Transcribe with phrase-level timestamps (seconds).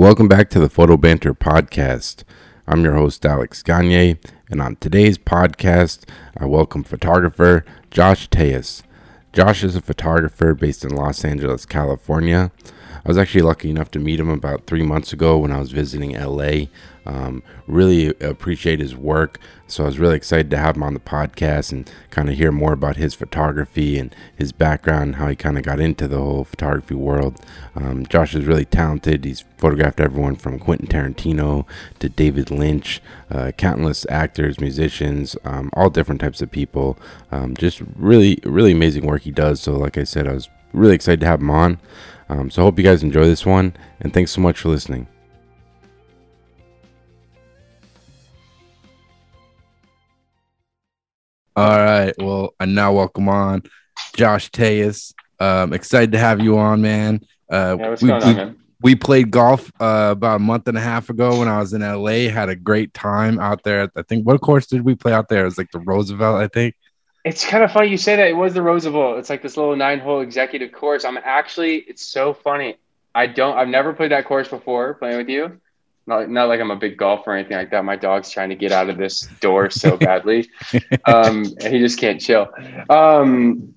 [0.00, 2.24] Welcome back to the Photo Banter podcast.
[2.66, 4.16] I'm your host, Alex Gagne,
[4.48, 8.82] and on today's podcast, I welcome photographer Josh Telles.
[9.34, 12.50] Josh is a photographer based in Los Angeles, California.
[13.04, 15.70] I was actually lucky enough to meet him about three months ago when I was
[15.70, 16.68] visiting LA.
[17.06, 19.38] Um, really appreciate his work.
[19.66, 22.50] So I was really excited to have him on the podcast and kind of hear
[22.50, 26.44] more about his photography and his background, how he kind of got into the whole
[26.44, 27.40] photography world.
[27.76, 29.24] Um, Josh is really talented.
[29.24, 31.66] He's photographed everyone from Quentin Tarantino
[32.00, 36.98] to David Lynch, uh, countless actors, musicians, um, all different types of people.
[37.30, 39.60] Um, just really, really amazing work he does.
[39.60, 41.80] So, like I said, I was really excited to have him on.
[42.28, 45.08] Um, so I hope you guys enjoy this one, and thanks so much for listening.
[51.56, 52.14] All right.
[52.18, 53.62] Well, I now welcome on
[54.14, 55.14] Josh Telles.
[55.40, 57.20] Um, excited to have you on, man.
[57.50, 58.56] Uh, Yeah, what's we, going on, we- man?
[58.82, 61.82] we played golf uh, about a month and a half ago when I was in
[61.82, 62.30] LA.
[62.30, 63.90] Had a great time out there.
[63.96, 65.42] I think what course did we play out there?
[65.42, 66.74] It was like the Roosevelt, I think.
[67.24, 68.28] It's kind of funny you say that.
[68.28, 69.18] It was the Roosevelt.
[69.18, 71.04] It's like this little nine-hole executive course.
[71.04, 71.76] I'm actually.
[71.76, 72.76] It's so funny.
[73.14, 73.58] I don't.
[73.58, 74.94] I've never played that course before.
[74.94, 75.60] Playing with you.
[76.10, 77.84] Not, not like I'm a big golfer or anything like that.
[77.84, 80.50] My dog's trying to get out of this door so badly.
[81.04, 82.48] um, and he just can't chill.
[82.90, 83.74] Um,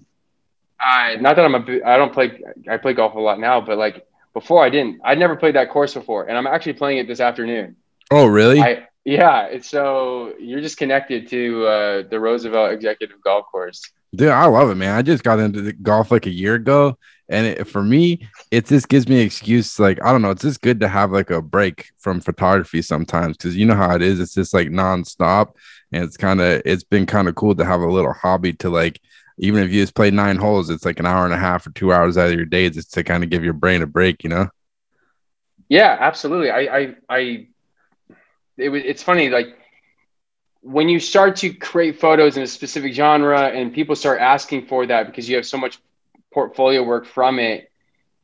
[0.80, 2.42] I not that I'm a, I don't play.
[2.67, 5.00] I play golf a lot now, but like before, I didn't.
[5.03, 7.75] I'd never played that course before, and I'm actually playing it this afternoon.
[8.09, 8.59] Oh, really?
[8.59, 9.62] I yeah.
[9.62, 13.92] So you're just connected to uh, the Roosevelt Executive Golf Course.
[14.16, 14.95] Dude, I love it, man.
[14.95, 16.97] I just got into the golf like a year ago,
[17.30, 19.80] and it, for me, it just gives me an excuse.
[19.80, 23.38] Like I don't know, it's just good to have like a break from photography sometimes
[23.38, 24.20] because you know how it is.
[24.20, 25.56] It's just like nonstop,
[25.92, 28.70] and it's kind of it's been kind of cool to have a little hobby to
[28.70, 29.00] like.
[29.40, 31.72] Even if you just play nine holes, it's like an hour and a half or
[31.72, 34.24] two hours out of your day just to kind of give your brain a break,
[34.24, 34.48] you know?
[35.70, 36.52] Yeah, absolutely.
[36.52, 37.48] I, I, I,
[38.58, 39.58] it it's funny, like
[40.62, 44.86] when you start to create photos in a specific genre and people start asking for
[44.86, 45.80] that because you have so much
[46.34, 47.70] portfolio work from it,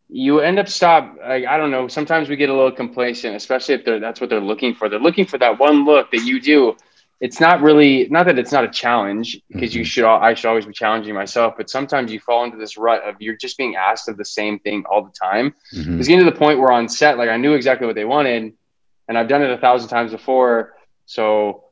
[0.10, 1.18] you end up stop.
[1.20, 1.88] Like, I don't know.
[1.88, 4.90] Sometimes we get a little complacent, especially if they're, that's what they're looking for.
[4.90, 6.76] They're looking for that one look that you do.
[7.22, 9.88] It's not really, not that it's not a challenge because you Mhm.
[9.88, 13.16] should, I should always be challenging myself, but sometimes you fall into this rut of
[13.20, 15.54] you're just being asked of the same thing all the time.
[15.76, 15.96] Mhm.
[15.96, 18.06] It was getting to the point where on set, like I knew exactly what they
[18.06, 18.54] wanted,
[19.10, 20.74] and I've done it a thousand times before.
[21.06, 21.66] So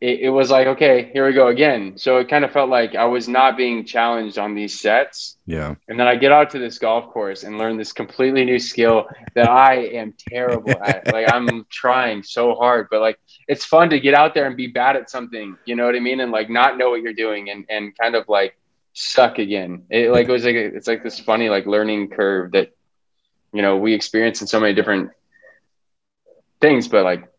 [0.00, 1.98] it, it was like, okay, here we go again.
[1.98, 5.36] So it kind of felt like I was not being challenged on these sets.
[5.44, 5.74] Yeah.
[5.88, 9.08] And then I get out to this golf course and learn this completely new skill
[9.34, 11.00] that I am terrible at.
[11.10, 13.18] Like I'm trying so hard, but like
[13.48, 16.00] it's fun to get out there and be bad at something, you know what I
[16.00, 16.20] mean?
[16.20, 18.56] And like not know what you're doing and, and kind of like
[18.92, 19.84] suck again.
[19.90, 22.72] It like it was like a, it's like this funny like learning curve that
[23.52, 25.10] you know we experience in so many different
[26.60, 27.30] things, but like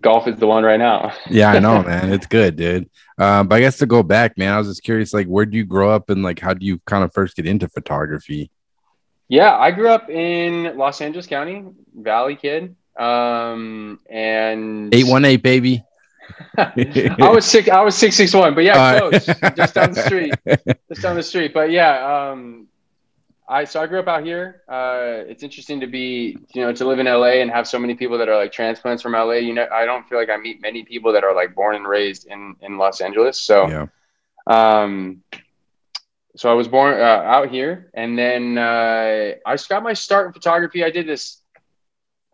[0.00, 1.12] golf is the one right now.
[1.30, 2.12] Yeah, I know, man.
[2.12, 2.88] It's good, dude.
[3.18, 5.56] Um, but I guess to go back, man, I was just curious, like, where do
[5.56, 8.50] you grow up and like how do you kind of first get into photography?
[9.28, 11.64] Yeah, I grew up in Los Angeles County,
[11.94, 12.74] Valley kid.
[12.98, 15.84] Um and Eight one eight, baby.
[16.58, 19.26] I was six I was six six one, but yeah, close.
[19.56, 20.34] just down the street.
[20.88, 21.54] Just down the street.
[21.54, 22.66] But yeah, um
[23.50, 24.62] I so I grew up out here.
[24.68, 27.94] Uh it's interesting to be, you know, to live in LA and have so many
[27.94, 29.34] people that are like transplants from LA.
[29.48, 31.86] You know, I don't feel like I meet many people that are like born and
[31.86, 33.40] raised in in Los Angeles.
[33.40, 33.86] So yeah.
[34.46, 35.22] um,
[36.36, 40.28] so I was born uh, out here, and then uh, I just got my start
[40.28, 40.84] in photography.
[40.84, 41.42] I did this,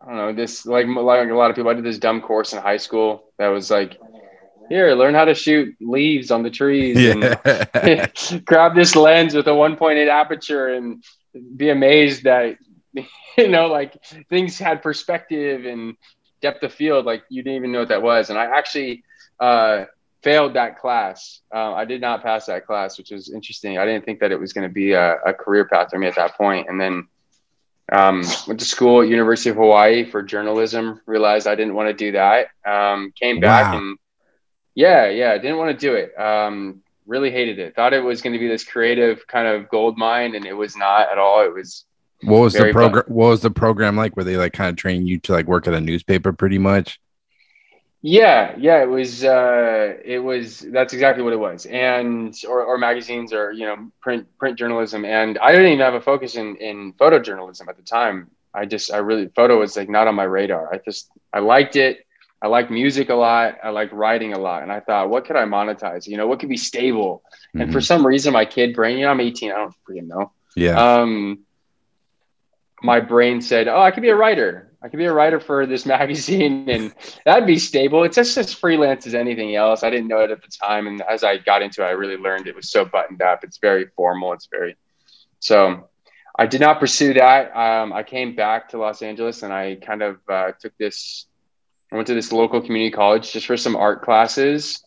[0.00, 1.70] I don't know, this like like a lot of people.
[1.70, 3.98] I did this dumb course in high school that was like,
[4.68, 7.66] here, learn how to shoot leaves on the trees, Yeah.
[7.74, 11.02] and grab this lens with a 1.8 aperture, and
[11.56, 12.56] be amazed that
[13.38, 13.96] you know like
[14.30, 15.96] things had perspective and
[16.42, 18.30] depth of field like you didn't even know what that was.
[18.30, 19.02] And I actually.
[19.38, 19.84] Uh,
[20.22, 21.40] failed that class.
[21.54, 23.78] Uh, I did not pass that class, which was interesting.
[23.78, 26.08] I didn't think that it was going to be a, a career path for me
[26.08, 26.68] at that point.
[26.68, 27.06] And then
[27.92, 31.00] um, went to school at University of Hawaii for journalism.
[31.06, 32.48] Realized I didn't want to do that.
[32.66, 33.78] Um, came back Wow.
[33.78, 33.98] and
[34.76, 36.16] yeah, yeah, I didn't want to do it.
[36.20, 37.74] Um, really hated it.
[37.74, 40.76] Thought it was going to be this creative kind of gold mine, and it was
[40.76, 41.42] not at all.
[41.42, 41.86] It was
[42.22, 43.04] What was the program?
[43.08, 44.16] What was the program like?
[44.16, 47.00] Where they like kind of train you to like work at a newspaper, pretty much?
[48.02, 49.24] Yeah, yeah, it was.
[49.24, 50.60] Uh, it was.
[50.60, 55.06] That's exactly what it was, and or, or magazines or you know print print journalism.
[55.06, 58.30] And I didn't even have a focus in in photojournalism at the time.
[58.52, 60.72] I just I really photo was like not on my radar.
[60.72, 62.05] I just I liked it.
[62.42, 63.56] I like music a lot.
[63.64, 66.06] I like writing a lot, and I thought, what could I monetize?
[66.06, 67.22] You know, what could be stable?
[67.54, 67.86] And for Mhm.
[67.86, 68.98] some reason, my kid brain.
[68.98, 69.52] You know, I'm 18.
[69.52, 70.32] I don't freaking know.
[70.54, 71.44] yeah, Um,
[72.82, 75.66] my brain said, "Oh, I could be a writer." I could be a writer for
[75.66, 76.92] this magazine, and
[77.24, 78.04] that'd be stable.
[78.04, 79.82] It's just as freelance as anything else.
[79.82, 82.16] I didn't know it at the time, and as I got into it, I really
[82.16, 83.42] learned it was so buttoned up.
[83.42, 84.32] It's very formal.
[84.34, 84.76] It's very
[85.40, 85.88] so.
[86.38, 87.56] I did not pursue that.
[87.56, 91.26] Um, I came back to Los Angeles, and I kind of uh, took this.
[91.92, 94.82] I went to this local community college just for some art classes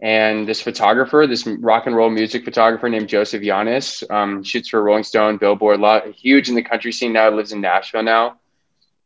[0.00, 4.82] and this photographer, this rock and roll music photographer named Joseph Llanes, um, shoots for
[4.82, 8.36] Rolling Stone, Billboard, lot, huge in the country scene now, lives in Nashville now.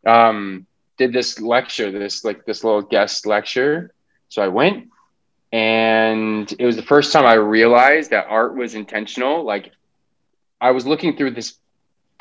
[0.05, 3.93] Um, did this lecture, this like this little guest lecture.
[4.29, 4.89] So I went,
[5.53, 9.45] and it was the first time I realized that art was intentional.
[9.45, 9.71] Like
[10.61, 11.55] I was looking through this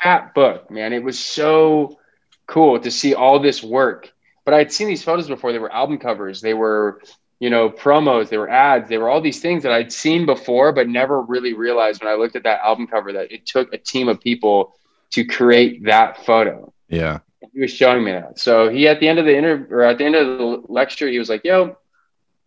[0.00, 0.92] fat book, man.
[0.92, 1.98] It was so
[2.46, 4.12] cool to see all this work.
[4.48, 5.52] But I had seen these photos before.
[5.52, 6.40] They were album covers.
[6.40, 7.02] They were
[7.38, 10.72] you know, promos, they were ads, they were all these things that I'd seen before,
[10.72, 13.78] but never really realized when I looked at that album cover that it took a
[13.78, 14.74] team of people
[15.10, 16.72] to create that photo.
[16.88, 17.18] Yeah.
[17.52, 18.38] He was showing me that.
[18.38, 21.08] So he, at the end of the interview or at the end of the lecture,
[21.08, 21.76] he was like, yo,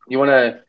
[0.09, 0.61] you want to,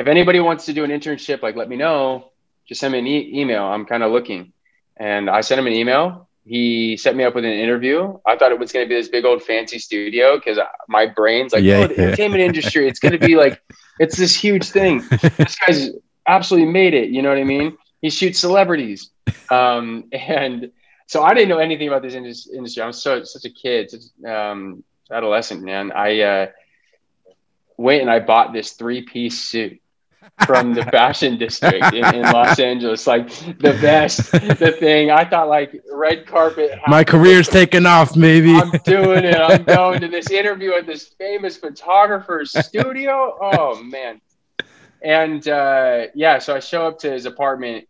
[0.00, 2.32] if anybody wants to do an internship, like, let me know.
[2.66, 3.64] Just send me an e- email.
[3.64, 4.52] I'm kind of looking.
[4.96, 8.18] And I sent him an email he set me up with an interview.
[8.26, 10.58] I thought it was going to be this big old fancy studio because
[10.88, 12.88] my brain's like, yeah, oh, the entertainment industry.
[12.88, 13.62] It's going to be like,
[14.00, 15.00] it's this huge thing.
[15.36, 15.90] this guy's
[16.26, 17.10] absolutely made it.
[17.10, 17.78] You know what I mean?
[18.02, 19.10] He shoots celebrities.
[19.48, 20.72] Um, and
[21.06, 22.82] so I didn't know anything about this industry.
[22.82, 25.92] I was so such a kid, such um, adolescent, man.
[25.92, 26.46] I uh,
[27.76, 29.80] went and I bought this three piece suit
[30.46, 33.06] from the fashion district in, in, Los Angeles.
[33.06, 33.28] Like
[33.58, 35.10] the best, the thing.
[35.10, 36.78] I thought like red carpet.
[36.86, 38.54] My career's taking off, maybe.
[38.54, 39.36] I'm doing it.
[39.36, 43.36] I'm going to this interview at this famous photographer's studio.
[43.40, 44.20] Oh man.
[45.02, 47.86] And uh, yeah, so I show up to his apartment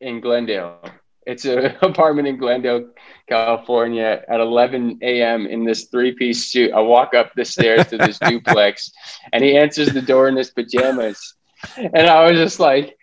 [0.00, 0.80] in Glendale.
[1.26, 2.90] It's an apartment in Glendale,
[3.28, 5.46] California at 11 a.m.
[5.46, 6.72] in this three piece suit.
[6.72, 8.90] I walk up the stairs to this duplex
[9.32, 11.34] and he answers the door in his pajamas
[11.76, 12.96] and I was just like,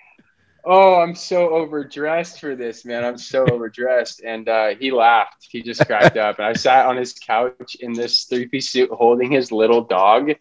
[0.63, 3.03] "Oh, I'm so overdressed for this, man.
[3.03, 5.47] I'm so overdressed." And uh, he laughed.
[5.49, 9.31] He just cracked up, and I sat on his couch in this three-piece suit, holding
[9.31, 10.31] his little dog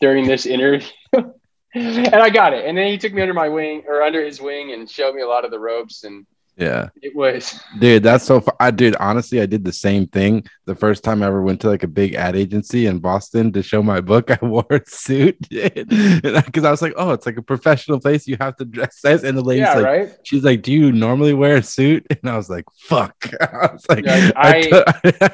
[0.00, 0.88] during this interview.
[1.74, 2.64] and I got it.
[2.64, 5.22] And then he took me under my wing or under his wing and showed me
[5.22, 6.26] a lot of the ropes and
[6.56, 6.88] yeah.
[7.02, 7.60] It was.
[7.78, 8.56] Dude, that's so far.
[8.58, 11.68] I dude, honestly, I did the same thing the first time I ever went to
[11.68, 14.30] like a big ad agency in Boston to show my book.
[14.42, 18.26] I wore a suit because I was like, oh, it's like a professional place.
[18.26, 19.22] You have to dress as.
[19.22, 20.18] And the lady's yeah, like, right?
[20.22, 22.06] she's like, do you normally wear a suit?
[22.22, 23.14] And I was like, fuck.
[23.40, 24.84] I was like, yeah, I,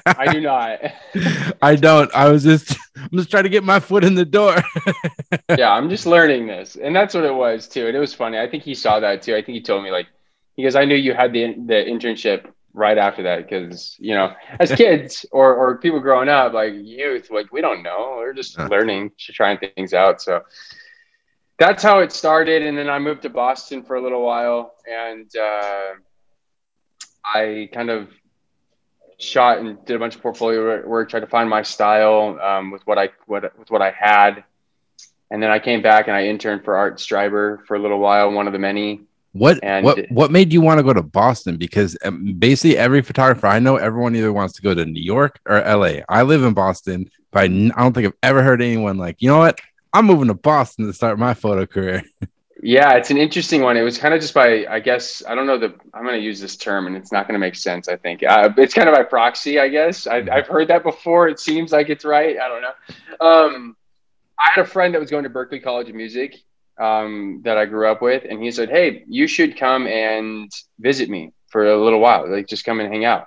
[0.06, 0.80] I, I do not.
[1.62, 2.12] I don't.
[2.12, 4.56] I was just, I'm just trying to get my foot in the door.
[5.56, 6.76] yeah, I'm just learning this.
[6.76, 7.86] And that's what it was too.
[7.86, 8.38] And it was funny.
[8.38, 9.36] I think he saw that too.
[9.36, 10.08] I think he told me like,
[10.56, 14.72] because I knew you had the the internship right after that because you know as
[14.76, 18.16] kids or or people growing up like youth like we don't know.
[18.18, 20.22] We're just learning trying things out.
[20.22, 20.42] So
[21.62, 25.30] that's how it started and then i moved to boston for a little while and
[25.36, 25.90] uh,
[27.24, 28.08] i kind of
[29.18, 32.84] shot and did a bunch of portfolio work tried to find my style um, with
[32.86, 34.42] what i what, with what i had.
[35.30, 38.32] And then i came back and i interned for art streiber for a little while
[38.32, 39.02] one of the many
[39.32, 41.56] what and what what made you want to go to Boston?
[41.56, 45.40] Because um, basically every photographer I know, everyone either wants to go to New York
[45.46, 46.00] or LA.
[46.08, 49.28] I live in Boston, but I, I don't think I've ever heard anyone like, you
[49.28, 49.60] know what?
[49.92, 52.02] I'm moving to Boston to start my photo career.
[52.64, 53.76] Yeah, it's an interesting one.
[53.76, 56.24] It was kind of just by, I guess, I don't know the, I'm going to
[56.24, 58.22] use this term and it's not going to make sense, I think.
[58.22, 60.06] Uh, it's kind of by proxy, I guess.
[60.06, 61.26] I, have heard that before.
[61.26, 62.38] It seems like it's right.
[62.38, 63.26] I don't know.
[63.26, 63.76] Um,
[64.38, 66.36] I had a friend that was going to Berklee College of Music
[66.78, 71.08] um, that I grew up with, and he said, "Hey, you should come and visit
[71.08, 72.30] me for a little while.
[72.30, 73.26] Like, just come and hang out."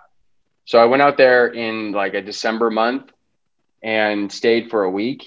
[0.65, 3.11] So I went out there in like a December month
[3.83, 5.23] and stayed for a week.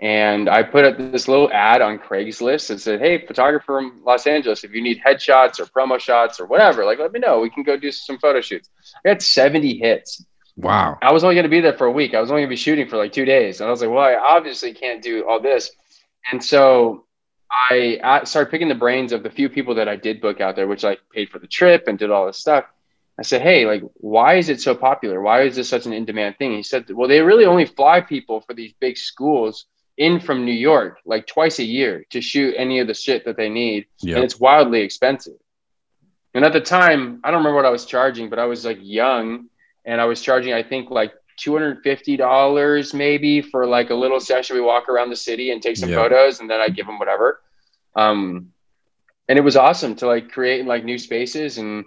[0.00, 4.26] And I put up this little ad on Craigslist and said, "Hey, photographer from Los
[4.26, 7.40] Angeles, if you need headshots or promo shots or whatever, like let me know.
[7.40, 8.70] We can go do some photo shoots."
[9.04, 10.24] I got 70 hits.
[10.58, 10.98] Wow.
[11.00, 12.14] I was only going to be there for a week.
[12.14, 13.60] I was only going to be shooting for like two days.
[13.60, 15.70] And I was like, well, I obviously can't do all this.
[16.32, 17.04] And so
[17.50, 20.66] I started picking the brains of the few people that I did book out there,
[20.66, 22.64] which I paid for the trip and did all this stuff.
[23.18, 25.20] I said, Hey, like, why is it so popular?
[25.20, 26.52] Why is this such an in demand thing?
[26.52, 30.52] He said, Well, they really only fly people for these big schools in from New
[30.52, 33.86] York like twice a year to shoot any of the shit that they need.
[34.00, 34.16] Yep.
[34.16, 35.34] And it's wildly expensive.
[36.34, 38.78] And at the time, I don't remember what I was charging, but I was like
[38.80, 39.48] young
[39.84, 44.56] and I was charging, I think, like $250 maybe for like a little session.
[44.56, 47.40] We walk around the city and take some photos and then I give them whatever.
[47.96, 48.52] Um,
[49.28, 51.58] and it was awesome to like create like new spaces.
[51.58, 51.84] And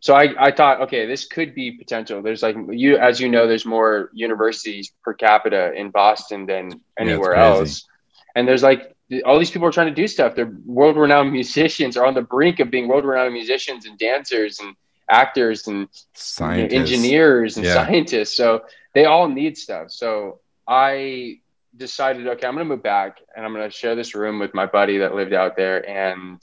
[0.00, 2.20] so I, I thought, okay, this could be potential.
[2.22, 7.34] There's like you, as you know, there's more universities per capita in Boston than anywhere
[7.34, 7.86] Yeah, else.
[8.36, 10.34] And there's like all these people are trying to do stuff.
[10.34, 14.60] They're world renowned musicians are on the brink of being world renowned musicians and dancers
[14.60, 14.74] and
[15.10, 16.74] actors and Scientists.
[16.74, 17.74] engineers and Yeah.
[17.74, 18.36] scientists.
[18.36, 18.62] So
[18.94, 19.90] they all need stuff.
[19.90, 21.40] So I
[21.76, 24.54] decided, okay, I'm going to move back and I'm going to share this room with
[24.54, 25.88] my buddy that lived out there.
[25.88, 26.40] And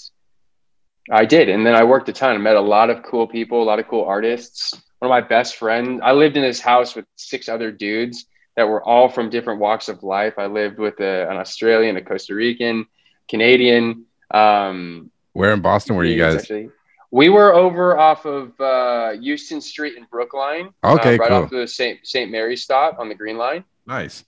[1.10, 1.50] I did.
[1.50, 2.36] And then I worked a ton.
[2.36, 4.74] I met a lot of cool people, a lot of cool artists.
[5.00, 8.68] One of my best friends, I lived in this house with six other dudes that
[8.68, 10.34] were all from different walks of life.
[10.38, 12.86] I lived with a, an Australian, a Costa Rican,
[13.28, 14.06] Canadian.
[14.30, 16.36] Um, Where in Boston were you guys?
[16.42, 16.70] Actually.
[17.12, 20.70] We were over off of uh, Euston Street in Brookline.
[20.84, 21.44] Okay, uh, right cool.
[21.44, 22.00] off the St.
[22.08, 22.32] St.
[22.32, 23.66] Mary's stop on the Green Line.
[23.86, 24.24] Nice.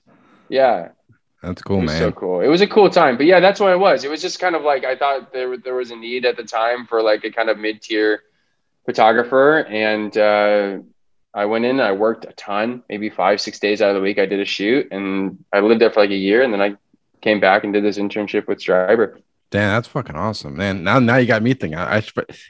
[0.50, 0.90] Yeah,
[1.42, 2.00] That's it cool, was man.
[2.00, 2.42] so cool.
[2.42, 3.16] It was a cool time.
[3.16, 4.04] But yeah, that's what it was.
[4.04, 6.44] It was just kind of like I thought there there was a need at the
[6.44, 8.24] time for like a kind of mid tier
[8.86, 10.80] photographer, and uh,
[11.34, 11.80] I went in.
[11.80, 14.20] I worked a ton, maybe five six days out of the week.
[14.20, 16.76] I did a shoot, and I lived there for like a year, and then I
[17.22, 19.22] came back and did this internship with Streiber.
[19.54, 20.84] Damn, that's fucking awesome, man.
[20.84, 21.78] Now, now you got me thinking.
[21.78, 22.02] I,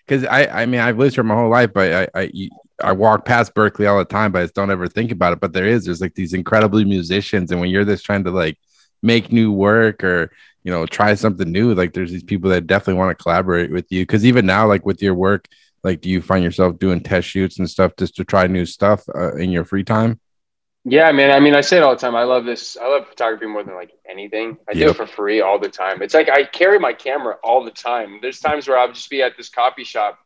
[0.08, 2.50] because I, I mean, I've lived here my whole life, but I, I,
[2.82, 5.42] I walk past Berklee all the time, but I just don't ever think about it.
[5.42, 8.58] But there is, there's like these incredibly musicians, and when you're just trying to like
[9.02, 10.32] make new work or
[10.64, 13.92] you know try something new, like there's these people that definitely want to collaborate with
[13.92, 14.04] you.
[14.04, 15.50] Because even now, like with your work,
[15.84, 19.04] like do you find yourself doing test shoots and stuff just to try new stuff
[19.14, 20.22] uh, in your free time?
[20.86, 21.32] Yeah, man.
[21.32, 22.16] I mean, I say it all the time.
[22.16, 22.76] I love this.
[22.76, 24.58] I love photography more than like anything.
[24.68, 26.02] I do it for free all the time.
[26.02, 28.20] It's like I carry my camera all the time.
[28.22, 30.20] There's times where I'll just be at this coffee shop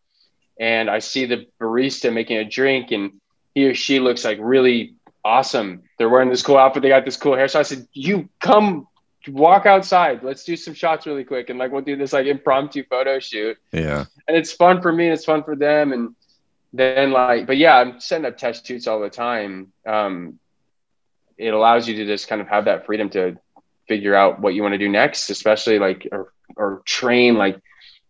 [0.59, 3.21] and I see the barista making a drink and
[3.53, 5.83] he or she looks like really awesome.
[5.97, 6.81] They're wearing this cool outfit.
[6.81, 7.47] They got this cool hair.
[7.47, 8.87] So I said, you come
[9.27, 10.23] walk outside.
[10.23, 11.49] Let's do some shots really quick.
[11.51, 15.05] And like, we'll do this like impromptu photo shoot Yeah, and it's fun for me
[15.05, 16.15] and it's fun for them and
[16.73, 20.37] then like but yeah i'm setting up test shoots all the time um
[21.38, 23.38] it allows you to just kind of have that freedom to
[23.88, 27.60] figure out what you want to do next especially like or, or train like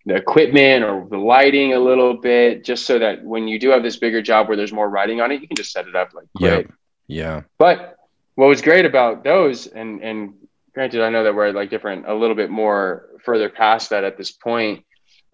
[0.06, 3.84] the equipment or the lighting a little bit just so that when you do have
[3.84, 6.14] this bigger job where there's more writing on it you can just set it up
[6.14, 6.76] like quick Yep.
[7.08, 7.98] yeah, but
[8.38, 10.36] what was great about those, and and
[10.76, 14.16] granted, I know that we're like different, a little bit more further past that at
[14.16, 14.86] this point.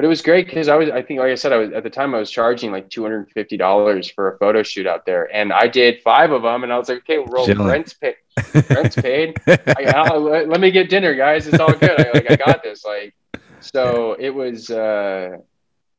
[0.03, 1.83] But it was great because I was, I think, like I said, I was at
[1.83, 4.85] the time I was charging like two hundred and fifty dollars for a photo shoot
[4.85, 7.93] out there, and I did five of them, and I was like, okay, well, rent's
[7.93, 8.15] paid,
[8.69, 9.39] rent's paid.
[9.47, 11.47] I, let me get dinner, guys.
[11.47, 11.97] It's all good.
[11.97, 12.83] I, like I got this.
[12.83, 13.15] Like,
[13.61, 14.69] so it was.
[14.69, 15.37] uh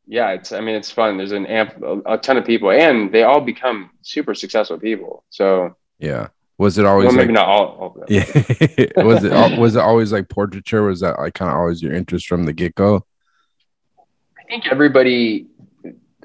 [0.07, 0.53] yeah, it's.
[0.53, 1.17] I mean, it's fun.
[1.17, 5.25] There's an amp, a, ton of people, and they all become super successful people.
[5.31, 6.29] So yeah.
[6.59, 7.69] Was it always well, like maybe not all.
[7.69, 8.05] all of them.
[8.11, 9.03] Yeah.
[9.03, 10.83] was it was it always like portraiture?
[10.83, 13.07] Was that like kind of always your interest from the get go?
[14.45, 15.47] I think everybody,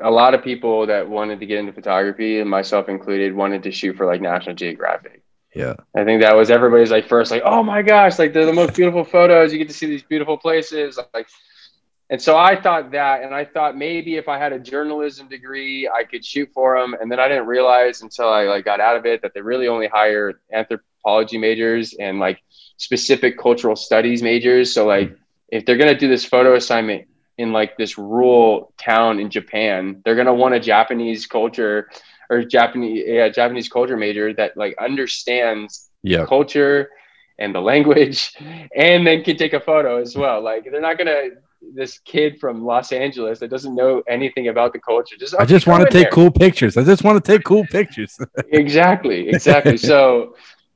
[0.01, 3.71] a lot of people that wanted to get into photography, and myself included, wanted to
[3.71, 5.23] shoot for like National Geographic.
[5.55, 5.75] Yeah.
[5.95, 8.75] I think that was everybody's like first, like, oh my gosh, like they're the most
[8.75, 9.51] beautiful photos.
[9.51, 11.27] You get to see these beautiful places, like.
[12.11, 15.87] And so I thought that, and I thought maybe if I had a journalism degree,
[15.87, 16.95] I could shoot for them.
[16.99, 19.67] And then I didn't realize until I like got out of it that they really
[19.67, 22.41] only hire anthropology majors and like
[22.77, 24.73] specific cultural studies majors.
[24.73, 25.15] So like
[25.49, 27.08] if they're gonna do this photo assignment
[27.39, 31.89] in like this rural town in Japan, they're gonna want a Japanese culture
[32.29, 36.25] or Japanese yeah, Japanese culture major that like understands Yeah.
[36.25, 36.89] culture
[37.39, 38.35] and the language
[38.75, 40.41] and then can take a photo as well.
[40.41, 41.21] Like they're not gonna
[41.75, 45.15] this kid from Los Angeles that doesn't know anything about the culture.
[45.19, 46.77] Just I just want to take there." cool pictures.
[46.77, 48.17] I just want to take cool pictures.
[48.51, 50.35] exactly exactly so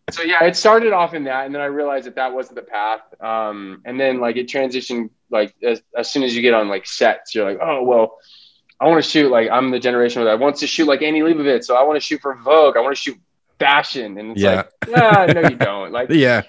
[0.10, 2.62] so yeah it started off in that and then i realized that that wasn't the
[2.62, 6.70] path um and then like it transitioned like as, as soon as you get on
[6.70, 8.18] like sets you're like oh well
[8.80, 11.66] i want to shoot like i'm the generation that wants to shoot like annie leibovitz
[11.66, 13.18] so i want to shoot for vogue i want to shoot
[13.60, 14.56] fashion and it's Yeah.
[14.56, 16.42] like yeah no you don't like yeah.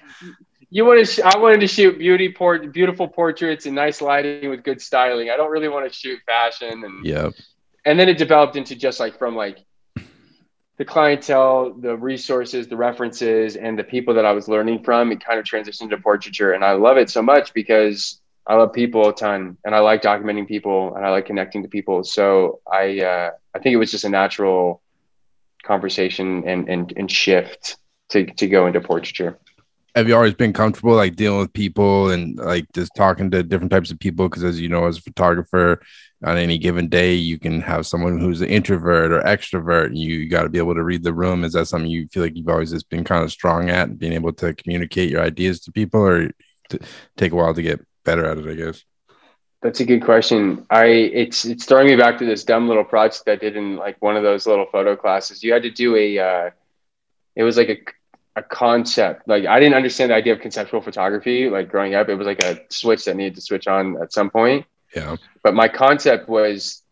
[0.69, 4.49] you want to sh- i wanted to shoot beauty port beautiful portraits and nice lighting
[4.49, 7.29] with good styling i don't really want to shoot fashion and yeah,
[7.85, 9.59] and then it developed into just like from like
[10.77, 15.09] the clientele, the resources, the references, and the people that I was learning from.
[15.09, 18.73] It kind of transitioned to portraiture, and I love it so much because I love
[18.73, 22.03] people a ton, and I like documenting people, and I like connecting to people.
[22.03, 24.81] So I, uh, I think it was just a natural
[25.63, 27.77] conversation and and, and shift
[28.09, 29.39] to to go into portraiture.
[29.95, 33.71] Have you always been comfortable like dealing with people and like just talking to different
[33.71, 34.27] types of people?
[34.27, 35.81] Because as you know, as a photographer,
[36.23, 40.27] on any given day, you can have someone who's an introvert or extrovert, and you,
[40.27, 41.43] got to be able to read the room.
[41.43, 44.13] Is that something you feel like you've always just been kind of strong at, being
[44.13, 46.31] able to communicate your ideas to people, or
[46.69, 46.79] to
[47.15, 48.47] take a while to get better at it?
[48.47, 48.83] I guess.
[49.61, 50.65] That's a good question.
[50.69, 54.01] I it's it's throwing me back to this dumb little project I did in like
[54.01, 55.43] one of those little photo classes.
[55.43, 56.49] You had to do a uh,
[57.35, 57.79] it was like a
[58.35, 59.27] a concept.
[59.27, 62.09] Like I didn't understand the idea of conceptual photography like growing up.
[62.09, 64.65] It was like a switch that needed to switch on at some point.
[64.95, 65.15] Yeah.
[65.43, 66.83] But my concept was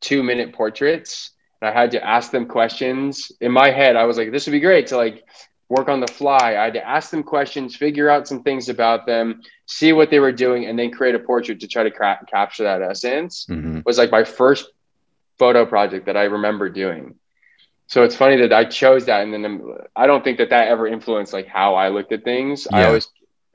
[0.00, 1.30] two minute portraits.
[1.60, 3.32] And I had to ask them questions.
[3.40, 5.24] In my head, I was like, this would be great to like
[5.70, 6.56] work on the fly.
[6.56, 10.18] I had to ask them questions, figure out some things about them, see what they
[10.18, 13.46] were doing, and then create a portrait to try to cra- capture that essence.
[13.48, 13.80] Mm-hmm.
[13.86, 14.68] Was like my first
[15.38, 17.14] photo project that I remember doing.
[17.86, 20.68] So it's funny that I chose that, and then um, I don't think that that
[20.68, 22.68] ever influenced like how I looked at things.
[22.70, 23.08] I always,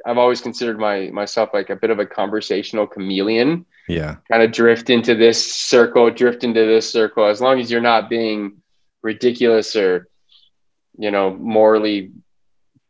[0.06, 4.16] I've always considered my myself like a bit of a conversational chameleon Yeah.
[4.30, 8.10] kind of drift into this circle, drift into this circle, as long as you're not
[8.10, 8.62] being
[9.04, 10.08] ridiculous or,
[10.98, 12.12] you know, morally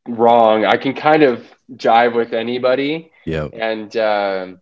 [0.08, 0.66] wrong.
[0.66, 3.12] I can kind of jive with anybody.
[3.26, 3.48] Yeah.
[3.54, 4.62] And um,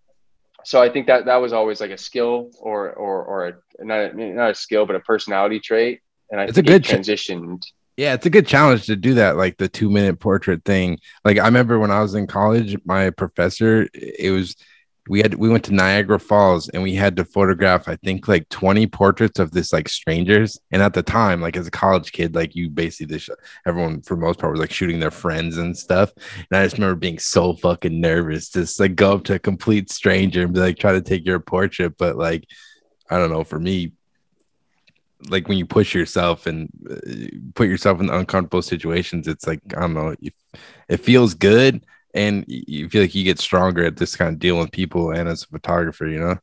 [0.64, 4.16] so I think that that was always like a skill or, or, or a, not,
[4.16, 6.02] not a skill, but a personality trait.
[6.32, 7.64] And I It's a good it ch- transitioned.
[7.98, 11.00] Yeah, it's a good challenge to do that, like the two minute portrait thing.
[11.24, 14.56] Like I remember when I was in college, my professor, it was
[15.10, 18.48] we had we went to Niagara Falls and we had to photograph, I think like
[18.50, 20.60] 20 portraits of this like strangers.
[20.72, 23.30] And at the time, like as a college kid, like you basically just
[23.66, 26.14] everyone for most part was like shooting their friends and stuff.
[26.16, 29.92] And I just remember being so fucking nervous, just like go up to a complete
[29.92, 31.98] stranger and be like, try to take your portrait.
[31.98, 32.46] But like,
[33.10, 33.92] I don't know, for me,
[35.30, 39.82] like when you push yourself and uh, put yourself in uncomfortable situations, it's like I
[39.82, 40.16] don't know,
[40.88, 44.62] it feels good, and you feel like you get stronger at this kind of dealing
[44.62, 46.38] with people and as a photographer, you know.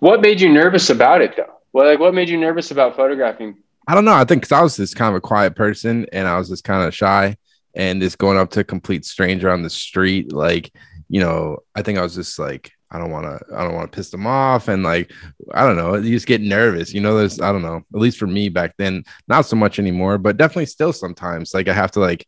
[0.00, 1.52] What made you nervous about it though?
[1.72, 3.58] Well, like what made you nervous about photographing?
[3.86, 4.14] I don't know.
[4.14, 6.64] I think because I was this kind of a quiet person and I was just
[6.64, 7.36] kind of shy
[7.74, 10.72] and just going up to a complete stranger on the street, like
[11.08, 12.72] you know, I think I was just like.
[12.94, 13.56] I don't want to.
[13.56, 15.10] I don't want to piss them off, and like,
[15.54, 15.94] I don't know.
[15.94, 17.16] You just get nervous, you know.
[17.16, 17.76] There's, I don't know.
[17.76, 21.54] At least for me back then, not so much anymore, but definitely still sometimes.
[21.54, 22.26] Like I have to like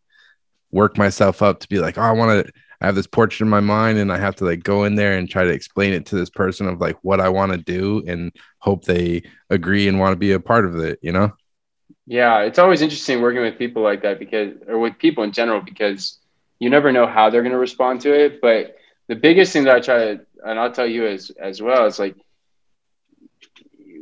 [0.74, 2.52] work myself up to be like, oh, I want to.
[2.80, 5.16] I have this portrait in my mind, and I have to like go in there
[5.16, 8.02] and try to explain it to this person of like what I want to do,
[8.06, 10.98] and hope they agree and want to be a part of it.
[11.00, 11.32] You know?
[12.06, 15.62] Yeah, it's always interesting working with people like that because, or with people in general,
[15.62, 16.18] because
[16.58, 18.40] you never know how they're going to respond to it.
[18.42, 21.86] But the biggest thing that I try to, and I'll tell you as as well,
[21.86, 22.16] is like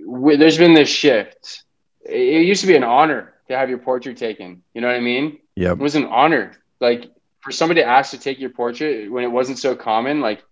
[0.06, 1.62] w- there's been this shift.
[2.04, 4.62] It, it used to be an honor to have your portrait taken.
[4.74, 5.38] You know what I mean?
[5.54, 5.72] Yeah.
[5.72, 6.52] It was an honor.
[6.82, 10.42] Like for somebody to ask to take your portrait when it wasn't so common, like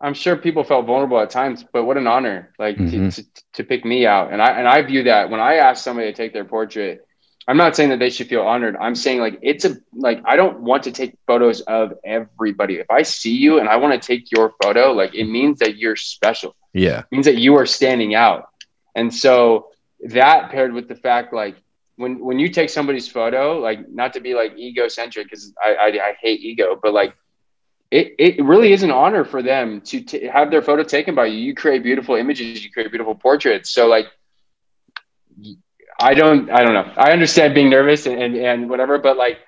[0.00, 3.14] I'm sure people felt vulnerable at times, but what an honor, like Mhm.
[3.14, 4.32] to, to, to pick me out.
[4.32, 7.06] And I, and I view that when I ask somebody to take their portrait,
[7.46, 8.76] I'm not saying that they should feel honored.
[8.80, 12.76] I'm saying like, it's a, like, I don't want to take photos of everybody.
[12.76, 15.76] If I see you and I want to take your photo, like it means that
[15.76, 17.00] you're special Yeah.
[17.00, 18.48] It means that you are standing out.
[18.94, 19.66] And so
[20.18, 21.56] that paired with the fact like
[22.00, 25.86] when when you take somebody's photo, like not to be like egocentric because I, I
[26.10, 27.14] I hate ego, but like
[27.90, 31.26] it it really is an honor for them to t- have their photo taken by
[31.26, 31.38] you.
[31.38, 33.70] You create beautiful images, you create beautiful portraits.
[33.70, 34.06] So like
[36.00, 36.90] I don't I don't know.
[36.96, 39.38] I understand being nervous and and, and whatever, but like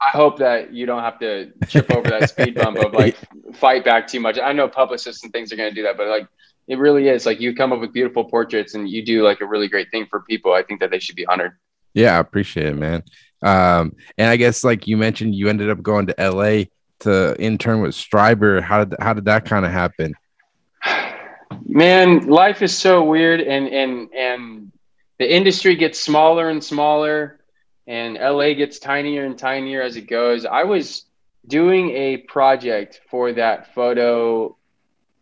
[0.00, 3.16] I hope that you don't have to trip over that speed bump of like
[3.54, 4.38] fight back too much.
[4.38, 6.28] I know publicists and things are going to do that, but like
[6.68, 9.46] it really is like you come up with beautiful portraits and you do like a
[9.46, 10.52] really great thing for people.
[10.52, 11.56] I think that they should be honored.
[11.94, 13.02] Yeah, I appreciate it, man.
[13.42, 16.64] Um, and I guess like you mentioned, you ended up going to LA
[17.00, 18.60] to intern with Streiber.
[18.60, 20.14] How did how did that kind of happen?
[21.64, 24.72] Man, life is so weird and and and
[25.18, 27.40] the industry gets smaller and smaller
[27.86, 30.44] and LA gets tinier and tinier as it goes.
[30.44, 31.04] I was
[31.46, 34.56] doing a project for that photo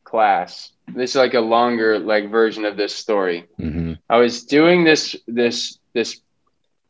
[0.03, 0.71] class.
[0.89, 3.47] This is like a longer like version of this story.
[3.59, 3.95] Mm-hmm.
[4.09, 6.21] I was doing this this this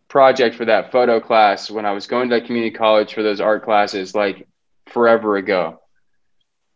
[0.08, 3.40] project for that photo class when I was going to that community college for those
[3.40, 4.46] art classes like
[4.86, 5.80] forever ago.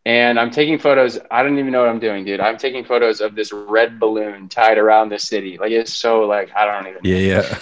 [0.05, 1.19] And I'm taking photos.
[1.31, 2.41] I don't even know what I'm doing, dude.
[2.41, 5.59] I'm taking photos of this red balloon tied around the city.
[5.59, 7.01] Like it's so like I don't even.
[7.05, 7.59] Yeah, yeah.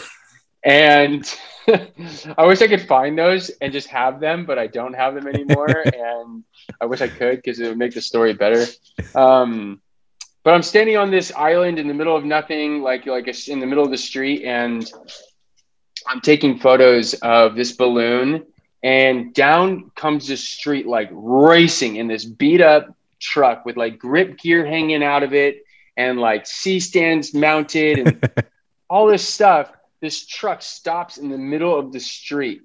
[0.64, 1.38] And
[2.38, 5.26] I wish I could find those and just have them, but I don't have them
[5.26, 5.68] anymore.
[5.94, 6.44] and
[6.80, 8.66] I wish I could because it would make the story better.
[9.14, 9.80] Um,
[10.44, 13.60] but I'm standing on this island in the middle of nothing, like like a, in
[13.60, 14.88] the middle of the street, and
[16.06, 18.46] I'm taking photos of this balloon.
[18.82, 24.38] And down comes this street like racing in this beat up truck with like grip
[24.38, 25.64] gear hanging out of it
[25.96, 28.46] and like C stands mounted and
[28.90, 29.72] all this stuff
[30.06, 32.62] this truck stops in the middle of the street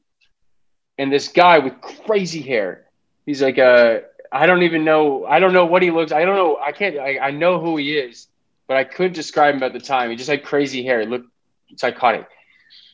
[0.97, 2.85] and this guy with crazy hair
[3.25, 3.99] he's like uh,
[4.31, 5.25] I don't even know.
[5.25, 6.11] I don't know what he looks.
[6.11, 6.57] I don't know.
[6.57, 6.97] I can't.
[6.97, 8.27] I, I know who he is,
[8.67, 10.09] but I couldn't describe him at the time.
[10.09, 11.01] He just had crazy hair.
[11.01, 11.27] He looked
[11.75, 12.27] psychotic.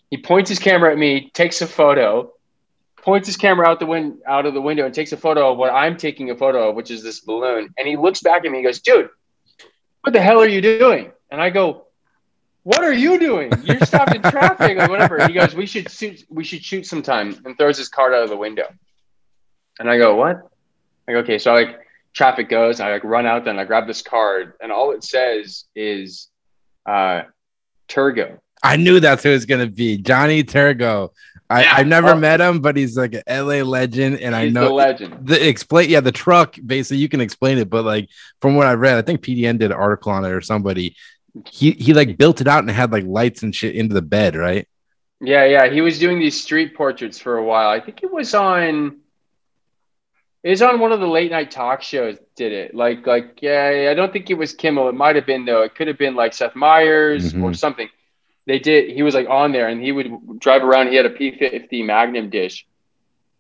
[0.10, 2.34] He points his camera at me, takes a photo,
[2.96, 5.58] points his camera out the win- out of the window, and takes a photo of
[5.60, 7.74] what I'm taking a photo of, which is this balloon.
[7.78, 8.60] And he looks back at me.
[8.60, 9.10] and goes, "Dude,
[10.02, 11.87] what the hell are you doing?" And I go,
[12.70, 13.52] "What are you doing?
[13.64, 16.26] You're stopped in traffic, or whatever." He goes, "We should shoot.
[16.30, 18.68] We should shoot sometime," and throws his card out of the window.
[19.80, 20.38] And I go, "What?"
[21.08, 21.80] I go, "Okay." So I like
[22.14, 22.80] traffic goes.
[22.80, 26.28] I like run out then I grab this card, and all it says is
[26.86, 27.22] uh,
[27.88, 28.40] Turgo.
[28.64, 29.98] I knew that's who it was gonna be.
[29.98, 31.10] Johnny Turgo.
[31.50, 31.74] I, Yeah.
[31.78, 32.16] I've never Oh.
[32.18, 35.28] met him, but he's like an LA legend, and I know the legend.
[35.28, 35.90] the explain.
[35.90, 36.58] Yeah, the truck.
[36.66, 38.10] Basically, you can explain it, but like
[38.42, 40.96] from what I read, I think PDN did an article on it or somebody.
[41.46, 44.36] He he like built it out and had like lights and shit into the bed,
[44.36, 44.68] right?
[45.20, 45.70] Yeah, yeah.
[45.72, 47.70] He was doing these street portraits for a while.
[47.70, 48.98] I think it was on.
[50.44, 52.18] It was on one of the late night talk shows.
[52.36, 53.90] Did it like like yeah?
[53.92, 54.88] I don't think it was Kimmel.
[54.90, 55.64] It might have been though.
[55.64, 57.56] It could have been like Seth Meyers or Mhm.
[57.58, 57.90] something.
[58.46, 58.92] They did.
[58.92, 60.88] He was like on there, and he would drive around.
[60.90, 62.66] He had a P50 Magnum dish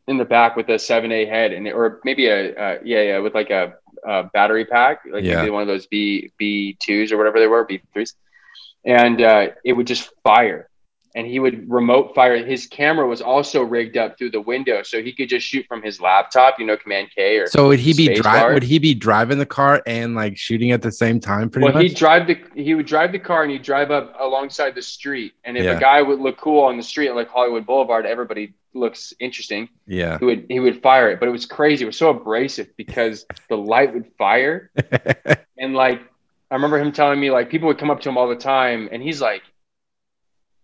[0.08, 3.20] in the back with a seven A head, and or maybe a uh, yeah yeah
[3.20, 3.76] with like a,
[4.08, 5.36] a battery pack, like Yeah.
[5.36, 8.16] maybe one of those B B twos or whatever they were, B threes,
[8.86, 10.70] and uh, it would just fire
[11.18, 12.46] and he would remote fire.
[12.46, 15.82] His camera was also rigged up through the window, so he could just shoot from
[15.82, 16.60] his laptop.
[16.60, 18.54] You know, Command K or So would he be driving?
[18.54, 21.50] Would he be driving the car and like shooting at the same time?
[21.50, 21.82] Pretty well, much.
[21.84, 25.34] he'd drive the he would drive the car and he'd drive up alongside the street.
[25.44, 25.72] And if Yeah.
[25.78, 29.70] a guy would look cool on the street like Hollywood Boulevard, everybody looks interesting.
[29.88, 30.20] yeah.
[30.20, 31.84] He would he would fire it, but it was crazy.
[31.84, 34.70] It was so abrasive because the light would fire
[35.58, 36.00] and like
[36.52, 38.88] I remember him telling me like people would come up to him all the time,
[38.92, 39.42] and he's like,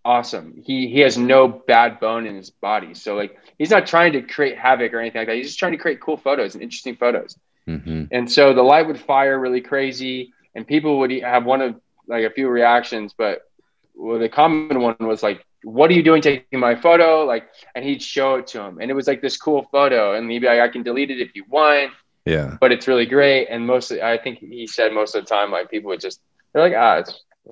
[0.05, 0.61] awesome.
[0.65, 4.21] He he has no bad bone in his body, so like he's not trying to
[4.21, 5.35] create havoc or anything like that.
[5.35, 7.37] He's just trying to create cool photos and interesting photos.
[7.67, 8.09] Mhm.
[8.11, 11.75] And so the light would fire really crazy, and people would have one of
[12.07, 13.43] like a few reactions, but
[13.95, 17.85] well, the common one was like, "What are you doing taking my photo?" Like, and
[17.85, 20.47] he'd show it to him, and it was like this cool photo, and he'd be
[20.47, 21.91] like, "I can delete it if you want."
[22.25, 22.57] Yeah.
[22.61, 23.47] but it's really great.
[23.49, 26.21] And mostly, I think he said most of the time, like people would just
[26.53, 27.09] they're like, ah, it's,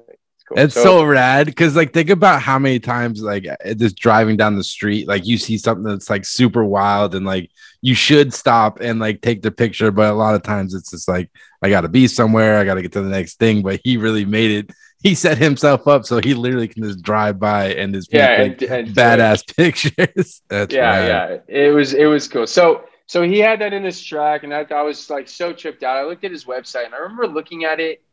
[0.08, 0.21] it's
[0.54, 0.64] cool.
[0.64, 3.46] It's so, rad because, like, think about how many times, like,
[3.78, 7.50] just driving down the street, like, you see something that's like super wild and like
[7.82, 11.08] you should stop and like take the picture, but a lot of times it's just
[11.08, 11.30] like,
[11.62, 13.64] I got to be somewhere, I got to get to the next thing.
[13.64, 17.40] But he really made it, he set himself up so he literally can just drive
[17.40, 20.42] by and just yeah, make and, like, and badass pictures.
[20.48, 21.44] That's yeah, rad.
[21.48, 21.62] yeah.
[21.64, 22.46] It was it was cool.
[22.46, 25.84] So so he had that in his track, and I, I was like so tripped
[25.84, 25.98] out.
[25.98, 28.04] I looked at his website, and I remember looking at it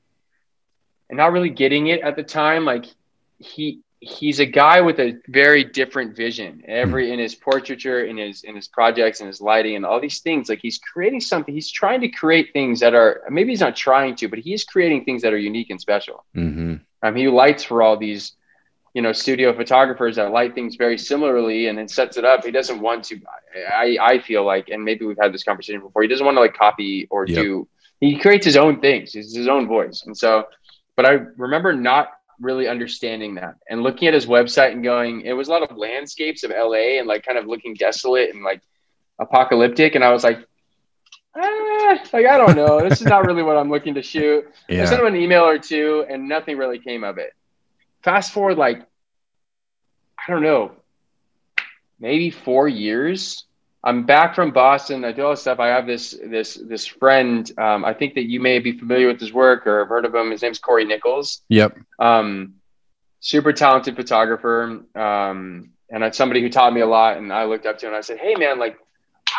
[1.08, 2.64] and not really getting it at the time.
[2.64, 2.86] Like
[3.38, 8.44] he he's a guy with a very different vision every in his portraiture in his
[8.44, 11.70] in his projects and his lighting and all these things like he's creating something he's
[11.70, 15.22] trying to create things that are maybe he's not trying to but he's creating things
[15.22, 18.32] that are unique and special hmm um, he lights for all these,
[18.94, 22.44] you know, studio photographers that light things very similarly and then sets it up.
[22.44, 23.20] He doesn't want to.
[23.72, 26.02] I I feel like, and maybe we've had this conversation before.
[26.02, 27.36] He doesn't want to like copy or Yep.
[27.36, 27.68] do.
[28.00, 29.14] He creates his own things.
[29.14, 30.44] It's his own voice, and so.
[30.98, 32.08] But I remember not
[32.40, 35.76] really understanding that and looking at his website and going, it was a lot of
[35.76, 38.60] landscapes of LA and like kind of looking desolate and like
[39.20, 40.44] apocalyptic, and I was like.
[41.36, 42.80] Ah, like I don't know.
[42.80, 44.44] This is not really what I'm looking to shoot.
[44.68, 47.32] I sent him an email or two, and nothing really came of it.
[48.02, 48.84] Fast forward, like
[50.18, 50.72] I don't know,
[52.00, 53.44] maybe four years.
[53.84, 55.04] I'm back from Boston.
[55.04, 55.60] I do all this stuff.
[55.60, 57.50] I have this this this friend.
[57.58, 60.14] Um, I think that you may be familiar with his work or have heard of
[60.14, 60.30] him.
[60.30, 61.42] His name's Corey Nichols.
[61.48, 61.78] Yep.
[61.98, 62.54] Um,
[63.20, 64.82] super talented photographer.
[64.94, 67.18] Um, and it's somebody who taught me a lot.
[67.18, 68.78] And I looked up to him and I said, Hey man, like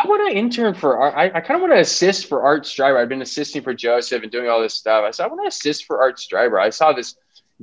[0.02, 1.16] I want to intern for art.
[1.16, 3.00] I, I kind of want to assist for Art Streiber.
[3.00, 5.04] I've been assisting for Joseph and doing all this stuff.
[5.04, 6.60] I said, I want to assist for Art Streiber.
[6.60, 7.16] I saw this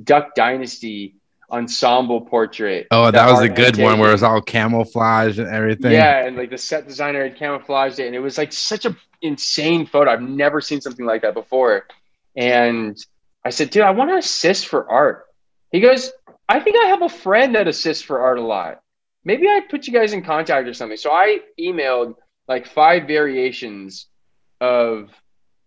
[0.03, 1.15] Duck Dynasty
[1.49, 2.87] ensemble portrait.
[2.91, 5.91] Oh, that was a good one where it was all camouflage and everything.
[5.91, 8.95] Yeah, and like the set designer had camouflaged it, and it was like such a
[9.21, 10.11] insane photo.
[10.11, 11.85] I've never seen something like that before.
[12.35, 12.97] And
[13.43, 15.25] I said, dude, I want to assist for art.
[15.71, 16.11] He goes,
[16.49, 18.81] I think I have a friend that assists for art a lot.
[19.23, 20.97] Maybe I put you guys in contact or something.
[20.97, 22.15] So I emailed
[22.47, 24.07] like five variations
[24.61, 25.09] of,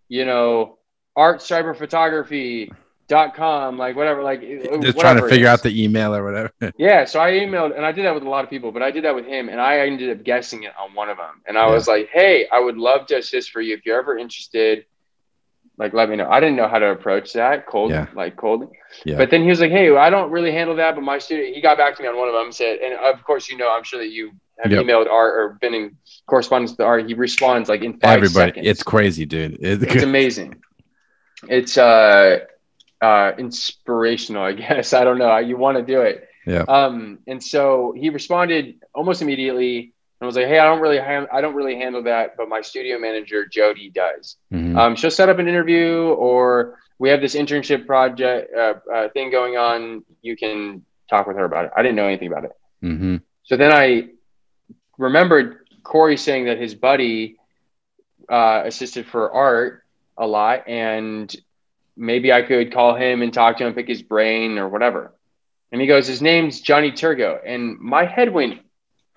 [0.08, 0.78] you know,
[1.16, 2.72] art streiber photography
[3.10, 4.40] dot com like whatever like
[4.80, 6.52] Just trying to figure out the email or whatever.
[6.78, 8.92] Yeah, so I emailed, and I did that with a lot of people, but I
[8.92, 11.42] did that with him, and I ended up guessing it on one of them.
[11.46, 11.74] And I Yeah.
[11.74, 14.84] was like, "Hey, I would love to assist for you if you're ever interested.
[15.76, 18.06] Like, let me know." I didn't know how to approach that cold, Yeah.
[18.14, 18.68] like coldly.
[19.04, 19.16] Yeah.
[19.16, 21.60] But then he was like, "Hey, I don't really handle that, but my student." He
[21.60, 23.68] got back to me on one of them, and said, and of course, you know,
[23.74, 24.30] I'm sure that you
[24.62, 24.84] have Yep.
[24.84, 25.96] emailed Art or been in
[26.28, 28.66] correspondence with Art, he responds like in five Everybody, seconds.
[28.68, 29.54] it's crazy, dude.
[29.60, 30.62] It- it's amazing.
[31.48, 32.40] It's uh
[33.00, 34.92] uh inspirational, I guess.
[35.00, 35.36] I don't know.
[35.38, 36.28] You want to do it.
[36.46, 36.64] Yeah.
[36.68, 41.26] Um, and so he responded almost immediately and was like, Hey, I don't really ha-
[41.32, 44.36] I don't really handle that, but my studio manager Jody does.
[44.52, 44.76] Mhm.
[44.76, 49.30] Um, she'll set up an interview or we have this internship project uh, uh, thing
[49.30, 50.04] going on.
[50.22, 51.70] You can talk with her about it.
[51.76, 52.52] I didn't know anything about it.
[52.82, 53.22] Mhm.
[53.44, 54.08] So then I
[54.98, 57.36] remembered Corey saying that his buddy
[58.28, 59.82] uh, assisted for art
[60.16, 61.34] a lot, and
[62.00, 65.14] maybe I could call him and talk to him, pick his brain or whatever.
[65.70, 68.60] And he goes, his name's Johnny Turgo, and my head went,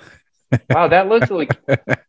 [0.69, 1.59] "Wow, that looks like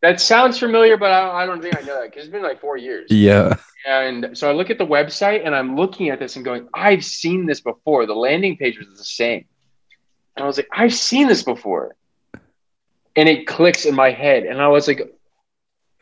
[0.01, 2.61] that sounds familiar, but I, I don't think I know that because it's been like
[2.61, 3.55] four years." Yeah.
[3.85, 7.05] And so I look at the website and I'm looking at this and going, I've
[7.05, 8.05] seen this before.
[8.07, 9.45] The landing page was the same.
[10.35, 11.95] And I was like, I've seen this before.
[13.15, 14.43] And it clicks in my head.
[14.43, 15.14] And I was like,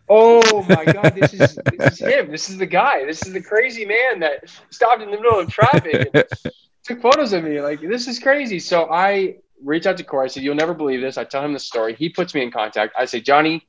[0.10, 2.32] oh my God, this is this is him.
[2.32, 3.06] This is the guy.
[3.06, 6.24] This is the crazy man that stopped in the middle of traffic and
[6.84, 7.62] took photos of me.
[7.62, 8.60] Like, this is crazy.
[8.60, 10.26] So I reach out to Corey.
[10.26, 11.18] I said, You'll never believe this.
[11.18, 11.96] I tell him the story.
[11.96, 12.94] He puts me in contact.
[12.98, 13.68] I say, Johnny,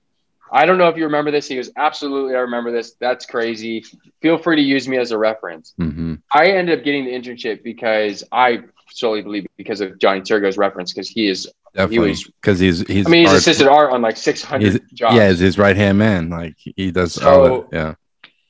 [0.53, 1.49] I don't know if you remember this.
[1.49, 2.95] He goes, Absolutely, I remember this.
[3.01, 3.85] That's crazy.
[4.21, 5.75] Feel free to use me as a reference.
[5.79, 10.57] hmm I ended up getting the internship because I solely believe because of Johnny Turgo's
[10.59, 12.11] reference because he is, Definitely.
[12.11, 15.17] was- Because he's he's I mean, he's art- assisted art on like 600 jobs.
[15.17, 16.29] yeah, he's his right hand man.
[16.31, 17.69] Like he does So- all.
[17.73, 17.95] Yeah.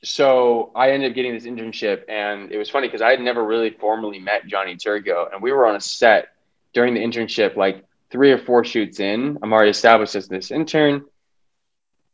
[0.03, 3.43] so I ended up getting this internship, and it was funny because I had never
[3.43, 6.29] really formally met Johnny Turgo, and we were on a set
[6.73, 9.37] during the internship, like three or four shoots in.
[9.41, 11.05] I'm already established as this intern,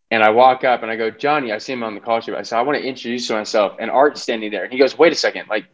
[0.09, 2.35] and I walk up and I go, Johnny, I see him on the call sheet.
[2.35, 5.11] I said, I want to introduce myself, and Art's standing there, and he goes, Wait
[5.11, 5.65] a second, like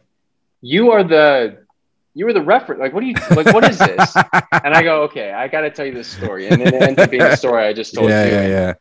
[0.60, 1.64] you are the
[2.18, 2.80] you were the reference.
[2.80, 3.54] Like, what do you like?
[3.54, 4.16] What is this?
[4.64, 6.98] and I go, okay, I got to tell you this story, and then it ends
[6.98, 8.30] up being the story I just told yeah, you.
[8.32, 8.74] yeah, yeah.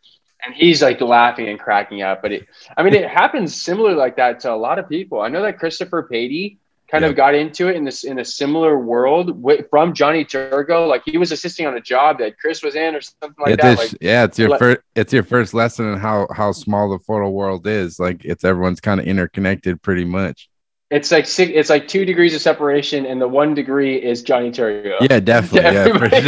[0.44, 2.24] and he's like laughing and cracking up.
[2.24, 5.22] But it, I mean, it happens similar like that to a lot of people.
[5.22, 6.58] I know that Christopher Patey
[6.90, 7.10] kind Yeah.
[7.10, 10.88] of got into it in this in a similar world wi- from Johnny Turgo.
[10.88, 13.62] Like he was assisting on a job that Chris was in or something like it's
[13.62, 13.78] that.
[13.78, 17.30] Like yeah, it's your first it's your first lesson in how how small the photo
[17.30, 18.00] world is.
[18.00, 20.50] Like it's everyone's kind of interconnected pretty much.
[20.90, 24.50] It's like six, it's like two degrees of separation, and the one degree is Johnny
[24.52, 24.96] Turgo.
[25.00, 25.74] Yeah, definitely.
[25.74, 26.22] Yeah, for sure.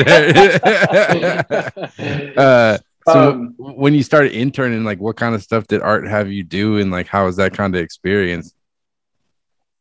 [2.37, 6.29] uh so Um, when you started interning, like what kind of stuff did art have
[6.31, 8.53] you do and like how was that kind of experience?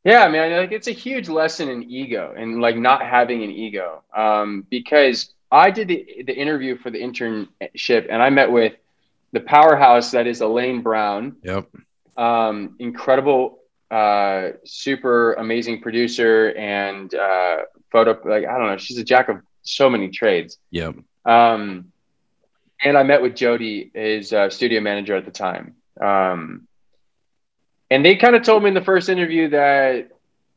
[0.04, 4.02] Yeah, man, like it's a huge lesson in ego and like not having an ego.
[4.16, 8.74] Um, because I did the the interview for the internship and I met with
[9.32, 11.68] the powerhouse that is Elaine Brown, Yep.
[12.16, 13.57] um, incredible,
[13.90, 17.58] uh, super amazing producer and uh,
[17.90, 18.18] photo.
[18.24, 20.58] Like I don't know, she's a jack of so many trades.
[20.70, 20.96] Yep.
[21.24, 21.92] Um,
[22.82, 25.74] and I met with Jody, his uh, studio manager at the time.
[26.00, 26.68] Um,
[27.90, 30.10] and they kind of told me in the first interview that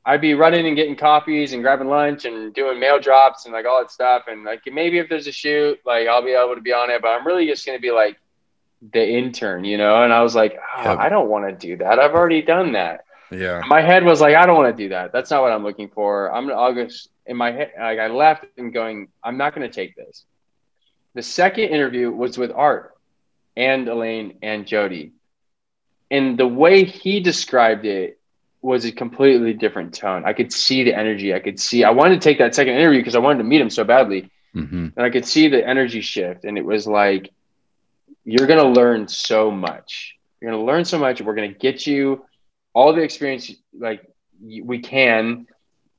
[0.06, 3.66] I'd be running and getting coffees and grabbing lunch and doing mail drops and like
[3.66, 4.24] all that stuff.
[4.28, 7.02] And like maybe if there's a shoot, like I'll be able to be on it,
[7.02, 8.18] but I'm really just going to be like
[8.94, 10.04] the intern, you know?
[10.04, 11.00] And I was like, oh, Yep.
[11.00, 12.00] I don't want to do that.
[12.00, 13.64] I've already done that Yeah.
[13.68, 15.12] my head was like, I don't want to do that.
[15.14, 16.34] That's not what I'm looking for.
[16.34, 19.74] I'm I'll just in my head, like I left and going, I'm not going to
[19.74, 20.26] take this.
[21.14, 22.94] The second interview was with Art
[23.56, 25.14] and Elaine and Jody,
[26.10, 28.20] and the way he described it
[28.62, 30.24] was a completely different tone.
[30.26, 31.34] I could see the energy.
[31.34, 31.84] I could see.
[31.84, 34.30] I wanted to take that second interview because I wanted to meet him so badly,
[34.54, 36.44] hmm and I could see the energy shift.
[36.46, 37.30] And it was like,
[38.24, 40.16] you're going to learn so much.
[40.40, 41.22] You're going to learn so much.
[41.22, 42.26] We're going to get you
[42.74, 44.04] all the experience like
[44.42, 45.48] we can.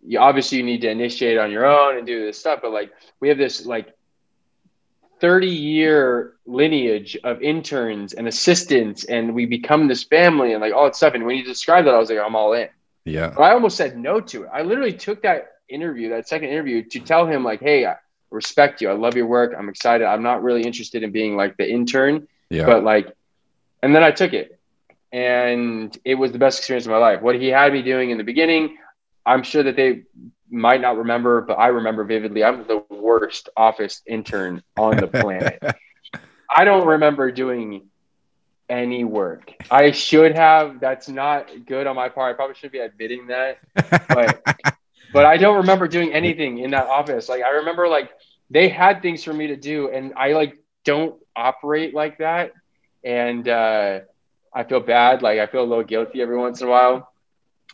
[0.05, 2.91] You obviously you need to initiate on your own and do this stuff, but like
[3.21, 3.95] we have this like
[5.21, 10.85] 30 year lineage of interns and assistants, and we become this family and like all
[10.85, 11.15] that stuff.
[11.15, 12.69] And when you described that, I was like, I'm all in.
[13.05, 13.29] Yeah.
[13.37, 14.51] But I almost said no to it.
[14.53, 17.97] I literally took that interview, that second interview, to tell him like, "Hey, I
[18.31, 18.89] respect you.
[18.91, 19.55] I love your work.
[19.57, 20.05] I'm excited.
[20.07, 22.67] I'm not really interested in being like the intern, Yeah.
[22.67, 23.13] but like."
[23.83, 24.59] And then I took it,
[25.13, 27.21] and it was the best experience of my life.
[27.23, 28.77] What he had me doing in the beginning,
[29.27, 30.03] I'm sure that they
[30.51, 32.45] might not remember, but I remember vividly.
[32.45, 35.63] I'm the worst office intern on the planet.
[36.55, 37.89] I don't remember doing
[38.69, 39.53] any work.
[39.71, 40.81] I should have.
[40.81, 42.35] That's not good on my part.
[42.35, 43.59] I probably should be admitting that.
[44.13, 44.43] But
[45.13, 47.29] but I don't remember doing anything in that office.
[47.29, 48.11] Like I remember like
[48.51, 52.53] they had things for me to do and I like don't operate like that.
[53.05, 54.01] And uh
[54.55, 55.23] I feel bad.
[55.23, 57.09] Like I feel a little guilty every once in a while.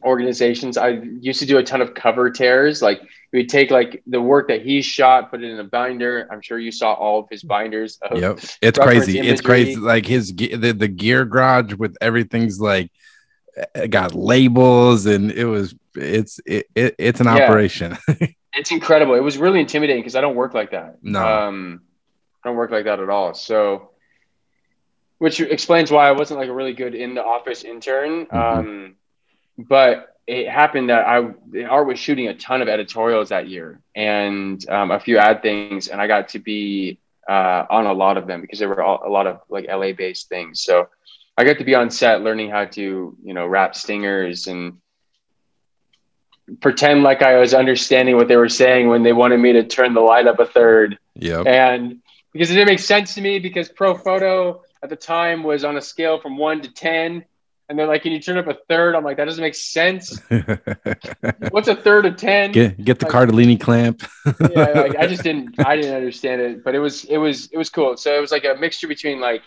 [0.05, 0.77] organizations.
[0.79, 2.81] I used to do a ton of cover tears.
[2.83, 3.01] Like
[3.33, 6.29] we'd take like the work that he shot, put it in a binder.
[6.31, 7.99] I'm sure you saw all of his binders.
[8.03, 8.39] Of Yep.
[8.63, 9.19] It's crazy.
[9.19, 9.75] It's crazy.
[9.77, 12.93] Like his the, the gear garage with everything's like
[13.75, 17.45] uh, got labels and it was it's it, it it's an Yeah.
[17.45, 17.99] operation.
[18.55, 19.15] It's incredible.
[19.15, 20.97] It was really intimidating because I don't work like that.
[21.03, 21.25] No.
[21.25, 21.83] Um,
[22.43, 23.35] I don't work like that at all.
[23.35, 23.91] So,
[25.19, 28.27] which explains why I wasn't like a really good in the office intern.
[28.27, 28.35] Mhm.
[28.35, 28.97] Um,
[29.59, 31.31] but it happened that I
[31.65, 35.89] Art was shooting a ton of editorials that year and um, a few ad things,
[35.89, 39.03] and I got to be uh, on a lot of them because there were all,
[39.05, 40.63] a lot of like LA based things.
[40.63, 40.89] So
[41.37, 44.79] I got to be on set learning how to you know wrap stingers and
[46.61, 49.95] pretend like I was understanding what they were saying when they wanted me to turn
[49.95, 50.99] the light up a third.
[51.15, 51.47] yep.
[51.47, 52.01] And
[52.33, 55.81] because it didn't make sense to me because Profoto at the time was on a
[55.81, 57.25] scale from one to 10.
[57.71, 58.95] And they're like, can you turn up a third?
[58.95, 60.19] I'm like, that doesn't make sense.
[61.51, 62.53] What's a third of 10?
[62.53, 64.03] get get the Like- Cardellini clamp.
[64.25, 67.59] yeah, like, I just didn't, I didn't understand it, but it was, it was, it
[67.59, 67.97] was cool.
[67.99, 69.43] So it was like a mixture between like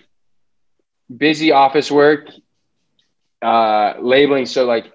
[1.16, 2.28] busy office work,
[3.42, 4.46] uh, labeling.
[4.46, 4.92] So like,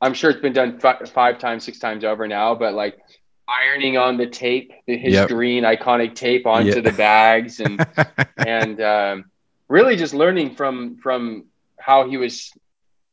[0.00, 2.98] I'm sure it's been done fi- five times, six times over now, but like
[3.48, 5.28] ironing on the tape, the, his Yep.
[5.28, 6.80] green iconic tape onto Yeah.
[6.82, 7.84] the bags and,
[8.36, 9.24] and, um,
[9.70, 11.44] really just learning from, from
[11.78, 12.52] how he was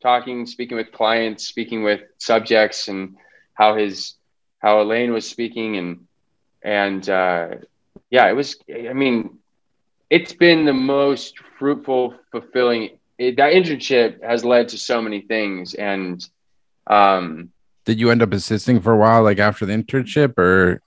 [0.01, 3.15] talking, speaking with clients, speaking with subjects and
[3.53, 4.15] how his,
[4.59, 6.07] how Elaine was speaking and,
[6.63, 7.49] and, uh,
[8.09, 9.37] yeah, it was, I mean,
[10.09, 15.75] it's been the most fruitful, fulfilling, it, that internship has led to so many things.
[15.75, 16.27] And,
[16.87, 17.51] um,
[17.85, 20.81] Did you end up assisting for a while, like after the internship, or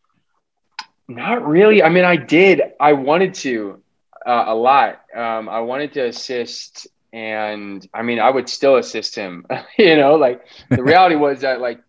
[1.07, 1.83] Not really.
[1.83, 2.63] I mean, I did.
[2.81, 3.80] I wanted to
[4.27, 5.01] uh, a lot.
[5.15, 9.47] Um, I wanted to assist, and I mean, I would still assist him.
[9.79, 11.81] you know, like the reality was that like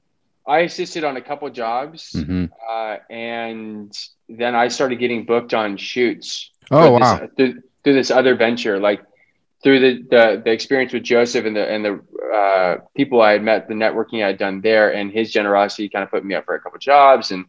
[0.48, 2.50] I assisted on a couple jobs, Mhm.
[2.70, 3.92] uh, and
[4.30, 6.50] then I started getting booked on shoots.
[6.72, 9.02] oh through this- wow, through, through this other venture, like
[9.64, 12.00] through the, the the experience with Joseph and the and the
[12.34, 16.04] uh, people I had met, the networking I had done there, and his generosity kind
[16.04, 17.30] of put me up for a couple jobs.
[17.32, 17.46] And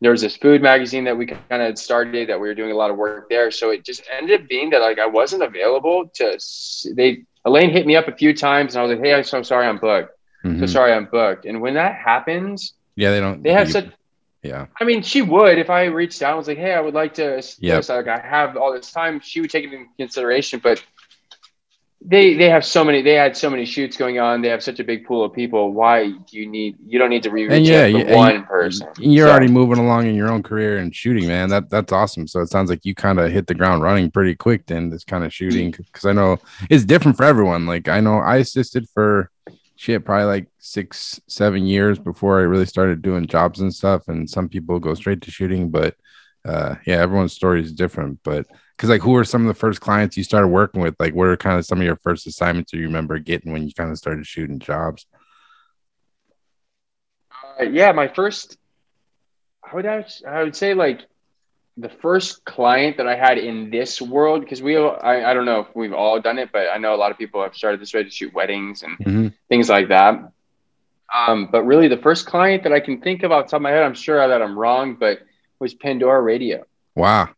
[0.00, 2.74] there was this food magazine that we kind of started that we were doing a
[2.74, 3.50] lot of work there.
[3.50, 6.38] So it just ended up being that like I wasn't available to.
[6.94, 9.42] They Elaine hit me up a few times, and I was like, "Hey, I'm so
[9.42, 10.12] sorry, I'm booked.
[10.42, 10.68] So Mhm.
[10.68, 13.42] sorry, I'm booked." And when that happens, yeah, they don't.
[13.42, 13.86] they have you- such
[14.42, 16.94] yeah, I mean, she would if I reached out and was like, "Hey, I would
[16.94, 17.88] like to." this.
[17.90, 19.20] Like, I have all this time.
[19.20, 20.82] She would take it into consideration, but
[22.02, 23.02] they they have so many.
[23.02, 24.40] They had so many shoots going on.
[24.40, 25.72] They have such a big pool of people.
[25.72, 26.76] Why do you need?
[26.86, 28.88] You don't need to re- And yeah, one you- person.
[28.98, 31.50] You're So, already moving along in your own career and shooting, man.
[31.50, 32.26] That that's awesome.
[32.26, 34.88] So it sounds like you kind of hit the ground running pretty quick then.
[34.88, 36.38] This kind of shooting because I know
[36.70, 37.66] it's different for everyone.
[37.66, 39.30] Like I know I assisted for
[39.76, 44.08] shit probably like six seven years before I really started doing jobs and stuff.
[44.08, 45.96] And some people go straight to shooting, but
[46.46, 48.20] uh, yeah, everyone's story is different.
[48.24, 48.46] But
[48.80, 50.94] because like, who were some of the first clients you started working with?
[50.98, 53.74] Like, what are kind of some of your first assignments you remember getting when you
[53.74, 55.04] kind of started shooting jobs?
[57.60, 58.56] uh, yeah, my first.
[59.70, 61.02] I would I would say like
[61.76, 65.44] the first client that I had in this world because we all- I, I don't
[65.44, 67.82] know if we've all done it, but I know a lot of people have started
[67.82, 69.34] this way to shoot weddings and Mhm.
[69.50, 70.32] things like that.
[71.14, 73.72] Um, but really, the first client that I can think of off top of my
[73.72, 75.18] head, I'm sure that I'm wrong, but
[75.58, 76.64] was Pandora Radio.
[76.94, 77.28] Wow.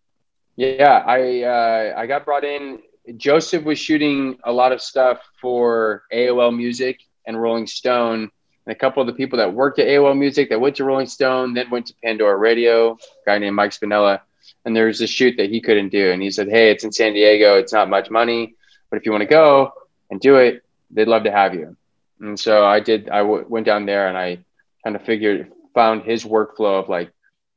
[0.63, 2.79] Yeah, I uh, I got brought in.
[3.17, 8.31] Joseph was shooting a lot of stuff for AOL Music and Rolling Stone,
[8.67, 11.09] and a couple of the people that worked at AOL Music that went to Rolling
[11.09, 12.97] Stone, then went to Pandora Radio.
[13.27, 14.21] Guy named Mike Spinella,
[14.65, 16.93] and there was a shoot that he couldn't do, and he said, "Hey, it's in
[16.93, 17.57] San Diego.
[17.57, 18.55] It's not much money,
[18.89, 19.73] but if you want to go
[20.13, 21.77] and do it, they'd love to have you."
[22.21, 23.09] And so I did.
[23.09, 24.39] I w- went down there and I
[24.85, 27.11] kind of figured, found his workflow of like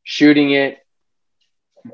[0.03, 0.79] shooting it,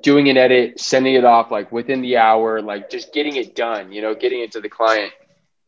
[0.02, 3.92] doing an edit, sending it off like within the hour, like just getting it done,
[3.92, 5.12] you know, getting it to the client.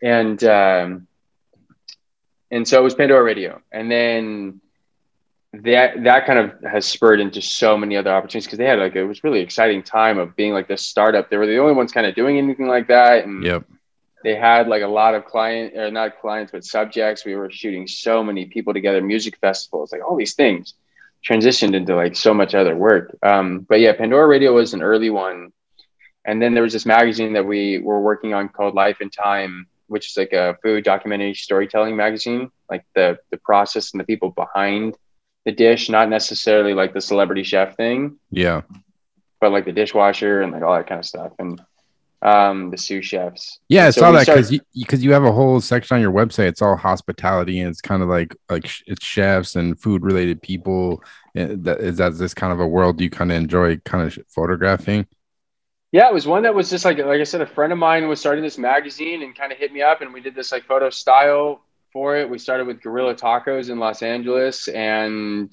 [0.01, 1.07] And um,
[2.51, 3.61] and so it was Pandora Radio.
[3.71, 4.61] And then
[5.53, 8.95] that that kind of has spurred into so many other opportunities because they had like
[8.95, 11.29] it was really exciting time of being like this startup.
[11.29, 13.25] They were the only ones kind of doing anything like that.
[13.25, 13.65] And Yep.
[14.23, 17.87] they had like a lot of client or not clients but subjects we were shooting
[17.87, 20.73] so many people together music festivals like all these things
[21.27, 25.09] transitioned into like so much other work um, but yeah pandora radio was an early
[25.09, 25.51] one
[26.25, 29.67] and then there was this magazine that we were working on called life and time
[29.87, 34.31] which is like a food documentary storytelling magazine like the the process and the people
[34.31, 34.95] behind
[35.45, 38.61] the dish not necessarily like the celebrity chef thing Yeah.
[39.41, 41.33] but like the dishwasher and like all that kind of stuff.
[41.37, 41.61] And
[42.23, 43.59] um, the sous chefs.
[43.67, 46.11] Yeah, I So saw that because you because you have a whole section on your
[46.11, 46.47] website.
[46.47, 50.41] It's all hospitality, and it's kind of like like sh- it's chefs and food related
[50.41, 51.03] people.
[51.35, 55.05] That is that this kind of a world you kind of enjoy, kind of photographing.
[55.91, 58.07] Yeah, it was one that was just like like I said, a friend of mine
[58.07, 60.63] was starting this magazine and kind of hit me up, and we did this like
[60.63, 61.61] photo style
[61.91, 62.29] for it.
[62.29, 65.51] We started with Guerrilla Tacos in Los Angeles and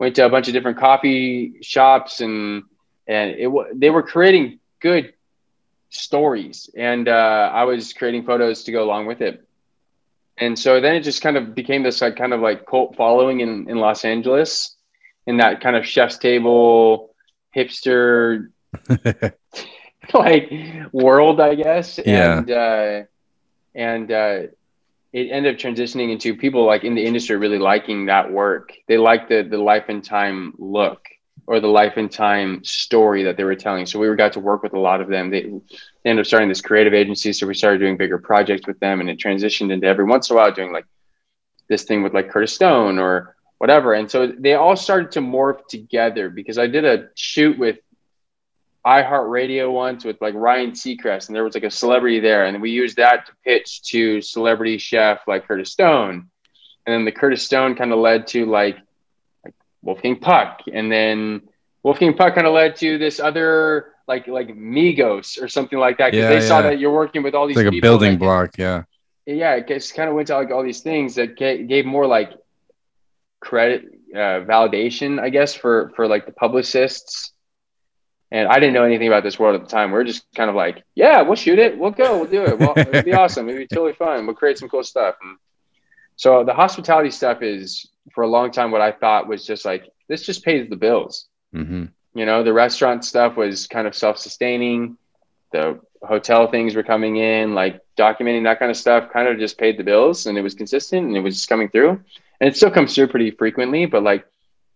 [0.00, 2.64] went to a bunch of different coffee shops, and
[3.06, 5.14] and it they were creating good
[5.94, 9.46] stories, and uh, I was creating photos to go along with it.
[10.36, 13.40] And so then it just kind of became this like kind of like cult following
[13.40, 14.76] in in Los Angeles,
[15.26, 17.14] in that kind of chef's table
[17.56, 18.48] hipster
[20.14, 20.50] like
[20.92, 22.00] world, I guess.
[22.04, 22.38] Yeah.
[22.38, 23.02] And uh,
[23.74, 24.40] and uh,
[25.12, 28.72] it ended up transitioning into people like in the industry really liking that work.
[28.88, 31.06] They like the the life and time look
[31.46, 33.86] or the life and time story that they were telling.
[33.86, 35.30] So we got to work with a lot of them.
[35.30, 38.80] They, they ended up starting this creative agency, so we started doing bigger projects with
[38.80, 40.86] them, and it transitioned into every once in a while doing like
[41.68, 43.94] this thing with like Curtis Stone or whatever.
[43.94, 47.78] And so they all started to morph together because I did a shoot with
[48.86, 52.70] iHeartRadio once with like Ryan Seacrest, and there was like a celebrity there, and we
[52.70, 56.28] used that to pitch to celebrity chef like Curtis Stone,
[56.86, 58.78] and then the Curtis Stone kind of led to like like
[59.84, 61.42] Wolfgang Puck, and then
[61.82, 66.10] Wolfgang Puck kind of led to this other like like Migos or something like that
[66.12, 68.18] because Yeah, they saw that you're working with all these It's like a building that-
[68.18, 68.58] block.
[68.58, 68.82] Yeah.
[69.26, 72.32] yeah, it just kind of went to like all these things that gave more like
[73.40, 77.32] credit uh, validation, I guess, for for like the publicists.
[78.30, 79.92] And I didn't know anything about this world at the time.
[79.92, 82.58] We are just kind of like, yeah, we'll shoot it, we'll go, we'll do it.
[82.58, 83.48] Well, it'll be awesome.
[83.48, 84.26] It'll be totally fun.
[84.26, 85.14] We'll create some cool stuff.
[85.22, 85.36] And
[86.16, 89.90] so the hospitality stuff is for a long time what I thought was just like
[90.08, 91.26] this just pays the bills.
[91.52, 94.96] hmm You know, the restaurant stuff was kind of self-sustaining.
[95.52, 99.58] The hotel things were coming in, like documenting that kind of stuff, kind of just
[99.58, 102.00] paid the bills, and it was consistent, and it was just coming through.
[102.40, 104.26] And it still comes through pretty frequently, but like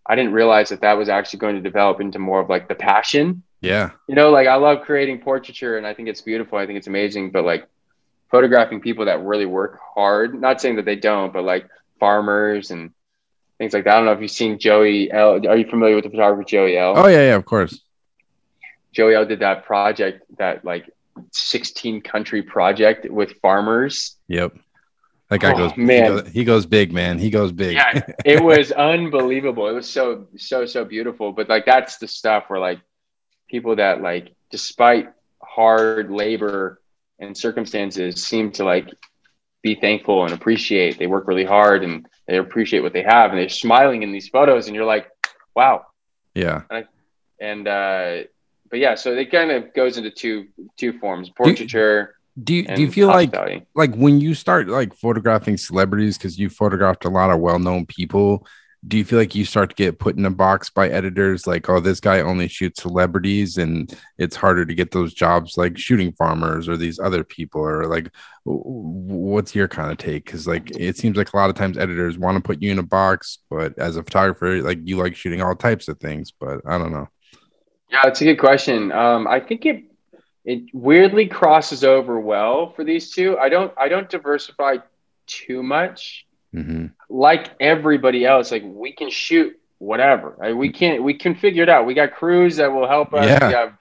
[0.06, 2.74] I didn't realize that that was actually going to develop into more of like the
[2.74, 3.42] passion.
[3.60, 3.90] Yeah.
[4.08, 6.58] You know, like I love creating portraiture, and I think it's beautiful.
[6.58, 7.68] I think it's amazing, but like
[8.30, 10.40] photographing people that really work hard.
[10.40, 11.68] Not saying that they don't, but like
[11.98, 12.92] farmers and
[13.58, 13.94] things like that.
[13.94, 15.46] I don't know if you've seen Joey L.
[15.46, 16.94] Are you familiar with the photographer Joey L?
[16.96, 17.34] Oh yeah, yeah.
[17.36, 17.80] Of course.
[18.92, 20.90] Joey L did that project, that like
[21.32, 24.16] 16 country project with farmers.
[24.28, 24.56] Yep.
[25.30, 26.04] That guy Oh, goes man.
[26.04, 27.18] He goes, he goes big, man.
[27.18, 27.74] He goes big.
[27.74, 29.68] Yeah, it was unbelievable.
[29.68, 31.32] It was so, so, so beautiful.
[31.32, 32.80] But like, that's the stuff where like
[33.48, 35.10] people that like, despite
[35.42, 36.80] hard labor
[37.18, 38.88] and circumstances, seem to like
[39.62, 40.98] be thankful and appreciate.
[40.98, 44.28] They work really hard and they appreciate what they have, and they're smiling in these
[44.28, 45.10] photos, and you're like,
[45.56, 45.86] wow.
[46.34, 46.62] yeah.
[47.40, 48.24] And I, uh,
[48.70, 52.14] but yeah, so it kind of goes into two two forms: portraiture.
[52.44, 53.34] Do you and do you feel like
[53.74, 58.46] like when you start like photographing celebrities because you photographed a lot of well-known people
[58.86, 61.68] do you feel like you start to get put in a box by editors like
[61.68, 66.12] oh this guy only shoots celebrities and it's harder to get those jobs like shooting
[66.12, 68.10] farmers or these other people or like
[68.44, 72.18] what's your kind of take because like it seems like a lot of times editors
[72.18, 75.42] want to put you in a box but as a photographer like you like shooting
[75.42, 77.08] all types of things but i don't know
[77.90, 78.92] Yeah, it's a good question.
[78.92, 79.84] Um, I think it
[80.44, 83.38] it weirdly crosses over well for these two.
[83.38, 84.76] I don't I don't diversify
[85.26, 86.26] too much.
[86.52, 90.34] hmm Like everybody else, like we can shoot whatever.
[90.38, 90.56] Right?
[90.56, 91.86] We can we can figure it out.
[91.86, 93.26] We got crews that will help us.
[93.26, 93.46] Yeah.
[93.48, 93.72] We have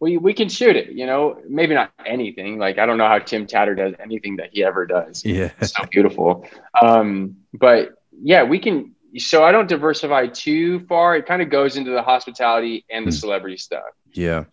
[0.00, 0.90] we we can shoot it.
[0.92, 2.58] You know, maybe not anything.
[2.58, 5.24] Like I don't know how Tim Tadder does anything that he ever does.
[5.24, 6.46] yeah It's so beautiful.
[6.80, 8.94] Um, but yeah, we can.
[9.16, 11.16] So I don't diversify too far.
[11.16, 13.16] It kind of goes into the hospitality and the Hmm.
[13.16, 13.84] celebrity stuff.
[14.12, 14.44] yeah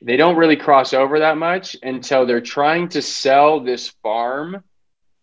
[0.00, 4.62] They don't really cross over that much until they're trying to sell this farm,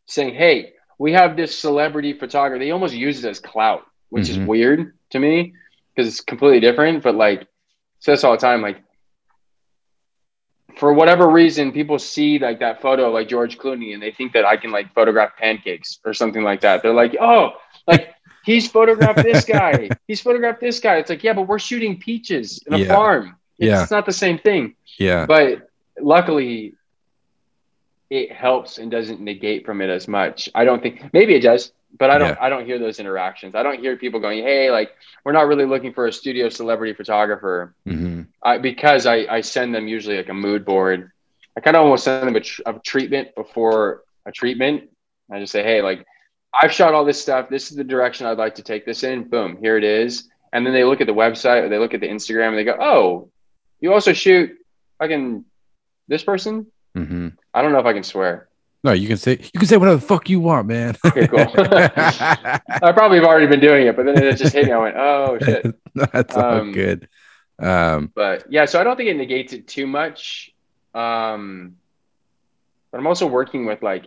[0.07, 0.73] saying, "Hey,
[1.05, 3.83] we have this celebrity photographer." They almost use it as clout,
[4.13, 4.33] which Mhm.
[4.33, 4.79] is weird
[5.13, 5.35] to me
[5.89, 7.03] because it's completely different.
[7.03, 7.39] But like,
[7.99, 8.79] says this all the time, like
[10.77, 14.45] for whatever reason, people see like that photo like George Clooney and they think that
[14.45, 16.81] I can like photograph pancakes or something like that.
[16.81, 17.51] They're like, oh,
[17.87, 18.13] like
[18.45, 19.89] he's photographed this guy.
[20.07, 20.95] He's photographed this guy.
[20.97, 22.87] It's like, yeah, but we're shooting peaches in a Yeah.
[22.95, 23.25] farm.
[23.59, 23.87] It's Yeah.
[23.95, 24.75] not the same thing.
[24.97, 25.67] yeah But
[25.99, 26.73] luckily,
[28.11, 30.49] it helps and doesn't negate from it as much.
[30.53, 32.35] I don't think maybe it does, but I don't.
[32.35, 32.37] Yeah.
[32.41, 33.55] I don't hear those interactions.
[33.55, 34.91] I don't hear people going, "Hey, like
[35.23, 39.73] we're not really looking for a studio celebrity photographer." hmm I, because I, I send
[39.73, 41.11] them usually like a mood board.
[41.55, 44.89] I kind of almost send them a, tr- a treatment before a treatment.
[45.31, 46.05] I just say, hey, like
[46.53, 47.49] I've shot all this stuff.
[47.49, 49.29] This is the direction I'd like to take this in.
[49.29, 50.29] Boom, here it is.
[50.51, 52.65] And then they look at the website or they look at the Instagram and they
[52.65, 53.29] go, oh,
[53.79, 54.51] you also shoot
[54.99, 55.45] fucking
[56.07, 56.67] this person.
[56.97, 57.29] Mm-hmm.
[57.53, 58.47] I don't know if I can swear.
[58.83, 60.95] No, you can say you can say whatever the fuck you want, man.
[61.05, 61.39] Okay, cool.
[61.55, 64.71] I probably have already been doing it, but then it just hit me.
[64.71, 65.65] I went, oh shit.
[65.93, 67.07] That's all Um, good.
[67.59, 70.51] Um, But yeah, so I don't think it negates it too much.
[70.95, 71.75] Um,
[72.91, 74.05] but I'm also working with like,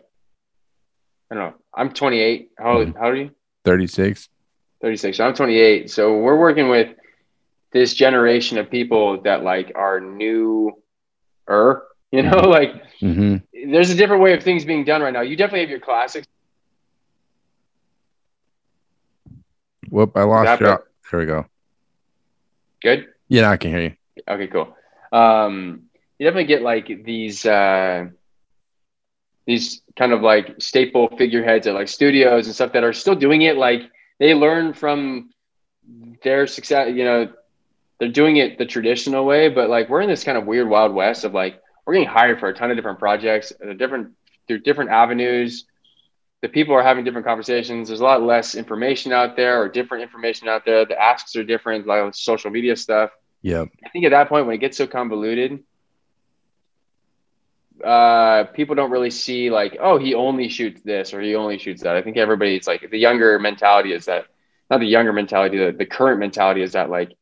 [1.30, 1.54] I don't know.
[1.72, 2.50] I'm 28.
[2.58, 3.30] How old, how old are you?
[3.64, 4.28] 36.
[4.82, 5.16] 36.
[5.16, 5.88] So I'm 28.
[5.90, 6.94] So we're working with
[7.72, 10.72] this generation of people that like are new
[11.48, 13.72] newer, you know, like Mm-hmm.
[13.72, 15.20] there's a different way of things being done right now.
[15.20, 16.26] You definitely have your classics.
[19.90, 20.66] Whoop, I lost you.
[21.10, 21.46] There we go.
[22.82, 23.06] Good.
[23.28, 23.92] Yeah, I can hear you.
[24.28, 24.74] Okay, cool.
[25.12, 25.82] Um,
[26.18, 28.06] you definitely get like these uh,
[29.46, 33.42] these kind of like staple figureheads at like studios and stuff that are still doing
[33.42, 33.56] it.
[33.56, 33.82] Like
[34.18, 35.30] they learn from
[36.22, 36.90] their success.
[36.94, 37.32] You know,
[37.98, 40.94] they're doing it the traditional way, but like we're in this kind of weird wild
[40.94, 44.12] west of like we're getting hired for a ton of different projects, different
[44.46, 45.64] through different avenues.
[46.42, 47.88] The people are having different conversations.
[47.88, 50.84] There's a lot less information out there, or different information out there.
[50.84, 53.10] The asks are different, like social media stuff.
[53.40, 55.62] Yeah, I think at that point when it gets so convoluted,
[57.82, 61.82] uh, people don't really see like, oh, he only shoots this or he only shoots
[61.82, 61.96] that.
[61.96, 64.26] I think everybody's like the younger mentality is that
[64.70, 67.16] not the younger mentality, the, the current mentality is that like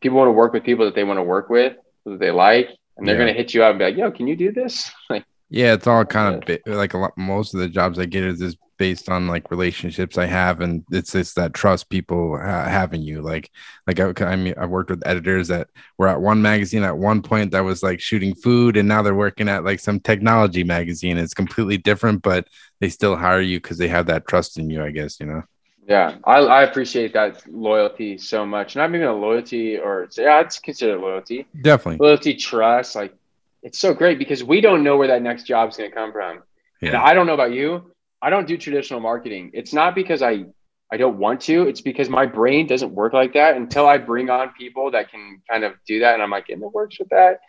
[0.00, 2.68] people want to work with people that they want to work with, that they like,
[2.96, 3.22] and they're Yeah.
[3.26, 4.90] gonna hit you up and be like, yo, can you do this?
[5.10, 7.16] Like, Yeah, it's all kind of ba- like a lot.
[7.16, 10.84] Most of the jobs I get is just based on like relationships I have, and
[10.90, 13.22] it's just that trust people ha- have in you.
[13.22, 13.50] Like,
[13.86, 15.68] like I, I mean, I worked with editors that
[15.98, 19.14] were at one magazine at one point that was like shooting food, and now they're
[19.14, 21.18] working at like some technology magazine.
[21.18, 22.48] It's completely different, but
[22.80, 24.82] they still hire you because they have that trust in you.
[24.82, 25.42] I guess you know.
[25.86, 28.76] Yeah, I, I appreciate that loyalty so much.
[28.76, 31.46] Not even a loyalty or yeah, it's considered loyalty.
[31.62, 32.04] Definitely.
[32.04, 33.14] loyalty, trust, like
[33.62, 36.42] it's so great because we don't know where that next job's going to come from.
[36.82, 37.02] And Yeah.
[37.02, 37.90] I don't know about you.
[38.22, 39.50] I don't do traditional marketing.
[39.54, 40.46] It's not because I
[40.92, 41.62] I don't want to.
[41.66, 45.42] It's because my brain doesn't work like that until I bring on people that can
[45.50, 47.40] kind of do that and I'm like, in the works with that.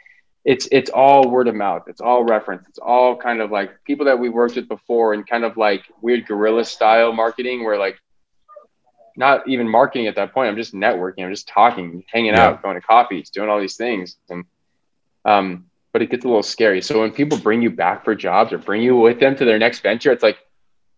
[0.46, 1.84] It's it's all word of mouth.
[1.88, 2.68] It's all reference.
[2.68, 5.84] It's all kind of like people that we worked with before and kind of like
[6.02, 7.98] weird guerrilla style marketing where like
[9.18, 10.50] not even marketing at that point.
[10.50, 11.24] I'm just networking.
[11.24, 12.48] I'm just talking, hanging Yeah.
[12.48, 14.18] out, going to coffees, doing all these things.
[14.30, 14.46] And
[15.26, 16.82] um, but it gets a little scary.
[16.82, 19.58] So when people bring you back for jobs or bring you with them to their
[19.58, 20.38] next venture, it's like,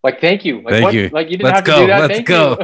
[0.04, 0.94] like thank you, like Thank what?
[0.94, 1.10] you.
[1.10, 1.82] like you didn't Let's have to go.
[1.82, 2.00] do that.
[2.02, 2.58] Let's Thank go.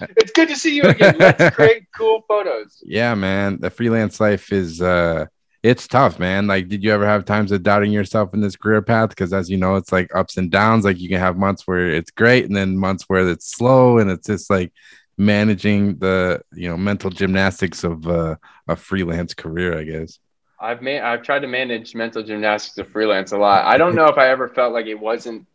[0.00, 0.06] you.
[0.16, 1.16] it's good to see you again.
[1.18, 2.82] Let's create cool photos.
[2.84, 3.58] yeah, man.
[3.60, 5.26] The freelance life is uh
[5.62, 6.46] it's tough, man.
[6.46, 9.10] Like, did you ever have times of doubting yourself in this career path?
[9.10, 10.84] Because as you know, it's like ups and downs.
[10.84, 14.10] Like you can have months where it's great and then months where it's slow, and
[14.10, 14.72] it's just like
[15.16, 18.36] managing the you know mental gymnastics of uh,
[18.68, 20.18] a freelance career, I guess.
[20.60, 23.64] I've made, I've tried to manage mental gymnastics of freelance a lot.
[23.64, 25.46] I don't know if I ever felt like it wasn't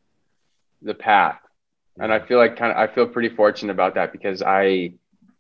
[0.82, 1.40] the path,
[1.98, 4.94] and I feel like kind of I feel pretty fortunate about that because I,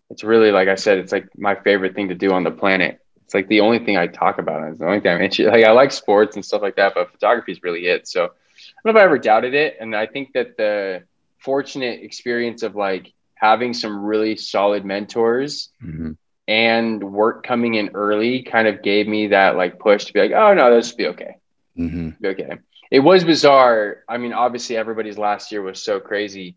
[0.09, 2.99] it's really like I said, it's like my favorite thing to do on the planet.
[3.33, 4.61] It's like the only thing I talk about.
[4.69, 5.47] It's the only thing I'm interested.
[5.51, 8.07] Like I like sports and stuff like that, but photography is really it.
[8.07, 11.01] So I don't know if I ever doubted it, and I think that the
[11.39, 16.15] fortunate experience of like having some really solid mentors Mhm.
[16.47, 20.31] and work coming in early kind of gave me that like push to be like,
[20.31, 21.35] oh no, this will be okay.
[21.75, 22.19] Mhm.
[22.21, 22.57] Be okay.
[22.91, 24.03] It was bizarre.
[24.07, 26.55] I mean, obviously everybody's last year was so crazy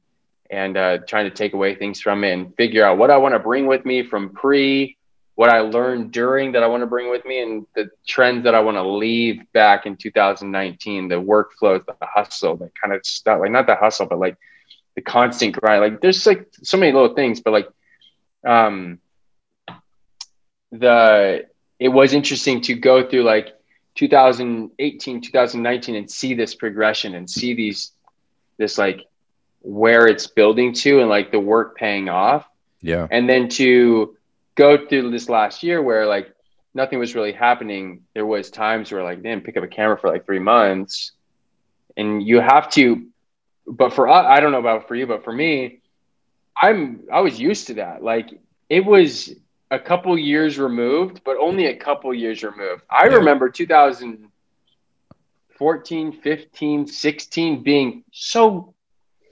[0.51, 3.35] and uh, trying to take away things from it and figure out what I want
[3.35, 4.96] to bring with me from pre,
[5.37, 8.55] what I learned during that I want to bring with me, and the trends that
[8.55, 13.41] I want to leave back in 2019, the workflows, the hustle, the kind of stuff,
[13.41, 14.37] like not the hustle, but like
[14.95, 15.83] the constant grind.
[15.83, 17.69] Like there's like so many little things, but like,
[18.47, 18.99] um,
[20.73, 21.47] the
[21.79, 23.49] it was interesting to go through like
[23.97, 27.93] 2018 2019 and see this progression and see these
[28.59, 29.05] this like
[29.61, 32.47] where it's building to and like the work paying off
[32.81, 33.07] Yeah.
[33.11, 34.17] and then to
[34.57, 36.29] go through this last year where like
[36.75, 38.03] nothing was really happening.
[38.15, 41.13] There was times where like didn't pick up a camera for like three months.
[41.97, 43.07] And you have to
[43.67, 45.81] but for us i don't know about for you but for me
[46.61, 48.03] i'm i was used to that.
[48.03, 48.29] Like
[48.69, 49.33] it was
[49.71, 52.83] a couple years removed but only a couple years removed.
[52.91, 53.09] I Yeah.
[53.09, 58.75] remember 2014 15 16 being so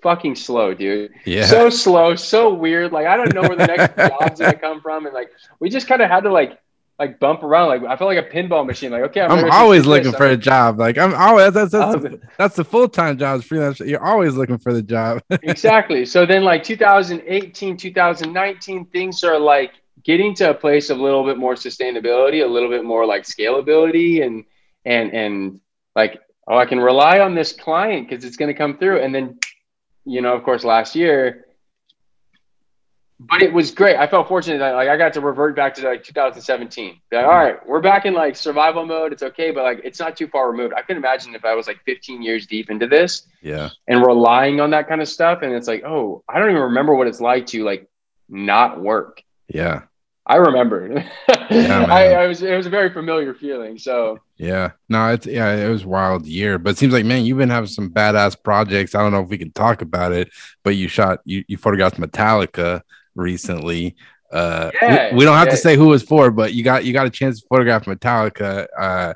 [0.05, 1.47] fucking slow dude Yeah.
[1.47, 2.93] so slow, so weird.
[2.93, 5.89] Like I don't know where the next job's gonna come from, and like we just
[5.89, 6.61] kind of had to like
[7.01, 7.69] like bump around.
[7.71, 8.93] Like I felt like a pinball machine.
[8.93, 10.17] Like okay, I'm, I'm always looking this.
[10.17, 10.79] for a I'm- job.
[10.79, 13.81] Like I'm always that's that's, the, that's the full time job is freelance.
[13.81, 15.23] You're always looking for the job.
[15.43, 16.05] exactly.
[16.07, 19.73] So then, like 2018, 2019, things are like
[20.05, 23.23] getting to a place of a little bit more sustainability, a little bit more like
[23.25, 24.45] scalability, and
[24.85, 25.61] and and
[25.97, 29.15] like oh I can rely on this client because it's going to come through and
[29.15, 29.39] then
[30.05, 31.45] you know of course last year
[33.21, 33.97] but it was great.
[33.97, 37.01] I felt fortunate that like I got to revert back to like 2017.
[37.13, 39.13] Like, all right, we're back in like survival mode.
[39.13, 40.75] It's okay, but like it's not too far removed.
[40.75, 44.61] I can imagine if I was like 15 years deep into this, yeah, and relying
[44.61, 47.21] on that kind of stuff, and it's like, oh, I don't even remember what it's
[47.21, 47.89] like to like
[48.29, 49.23] not work.
[49.49, 49.83] Yeah,
[50.27, 51.05] I remember.
[51.51, 53.79] Yeah, I, I, was it was a very familiar feeling.
[53.79, 57.39] So yeah, no, it's yeah, it was wild year, but it seems like man, you've
[57.39, 58.95] been having some badass projects.
[58.95, 60.31] I don't know if we can talk about it,
[60.62, 62.81] but you shot you you photographed Metallica
[63.14, 63.97] recently.
[64.33, 65.53] Uh, yeah, we, we, don't have yeah.
[65.53, 68.66] to say who it's for, but you got you got a chance to photograph Metallica.
[68.77, 69.14] Uh,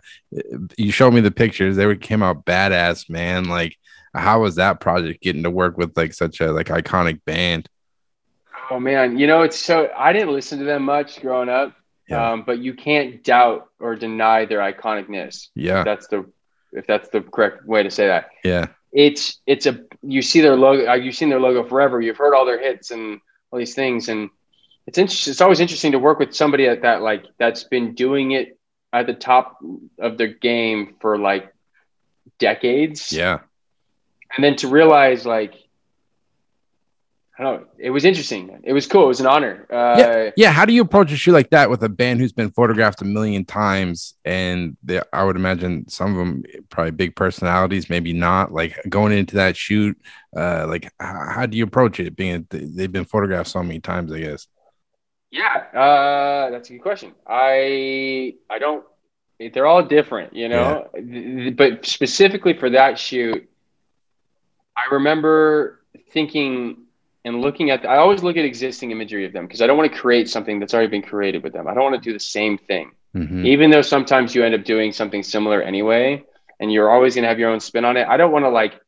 [0.76, 3.44] you showed me the pictures; they were, came out badass, man.
[3.44, 3.76] Like,
[4.14, 7.68] how was that project getting to work with like such a like iconic band?
[8.70, 11.74] Oh man, you know it's so I didn't listen to them much growing up,
[12.08, 12.32] yeah.
[12.32, 15.48] um, but you can't doubt or deny their iconicness.
[15.54, 16.30] Yeah, that's the
[16.72, 18.30] if that's the correct way to say that.
[18.44, 22.00] Yeah, it's it's a you see their logo, you've seen their logo forever.
[22.00, 24.30] You've heard all their hits and all these things and
[24.86, 28.32] it's interesting it's always interesting to work with somebody at that like that's been doing
[28.32, 28.58] it
[28.92, 29.58] at the top
[29.98, 31.52] of their game for like
[32.38, 33.40] decades yeah
[34.34, 35.54] and then to realize like
[37.38, 37.66] I don't know.
[37.78, 38.58] It was interesting.
[38.64, 39.04] It was cool.
[39.04, 39.64] It was an honor.
[39.70, 40.30] Uh, yeah.
[40.36, 40.50] Yeah.
[40.50, 43.04] How do you approach a shoot like that with a band who's been photographed a
[43.04, 44.14] million times?
[44.24, 48.52] And they, I would imagine some of them probably big personalities, maybe not.
[48.52, 49.96] Like going into that shoot,
[50.36, 52.16] uh, like how, how do you approach it?
[52.16, 54.48] Being they've been photographed so many times, I guess.
[55.30, 57.12] Yeah, uh, that's a good question.
[57.24, 58.84] I I don't.
[59.38, 60.88] They're all different, you know.
[61.00, 61.50] Yeah.
[61.50, 63.48] But specifically for that shoot,
[64.76, 66.86] I remember thinking
[67.28, 69.92] and looking at, I always look at existing imagery of them because I don't want
[69.92, 71.68] to create something that's already been created with them.
[71.68, 73.44] I don't want to do the same thing, mm-hmm.
[73.44, 76.24] even though sometimes you end up doing something similar anyway,
[76.58, 78.08] and you're always going to have your own spin on it.
[78.08, 78.80] I don't want to like,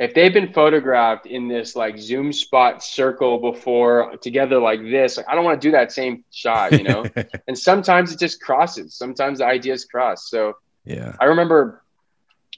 [0.00, 5.26] if they've been photographed in this like zoom spot circle before together like this, like,
[5.28, 7.04] I don't want to do that same shot, you know?
[7.46, 8.96] and sometimes it just crosses.
[8.96, 10.28] Sometimes the ideas cross.
[10.28, 11.84] So yeah, I remember,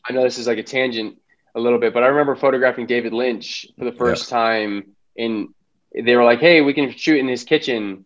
[0.09, 1.21] I know this is like a tangent
[1.55, 5.49] a little bit, but I remember photographing David Lynch for the first time and
[5.95, 8.05] they were like, "Hey, we can shoot in his kitchen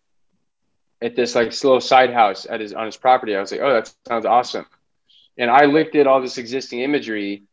[1.01, 3.73] at this like slow side house at his on his property." I was like, "Oh,
[3.73, 4.65] that sounds awesome."
[5.37, 7.43] And I looked at all this existing imagery,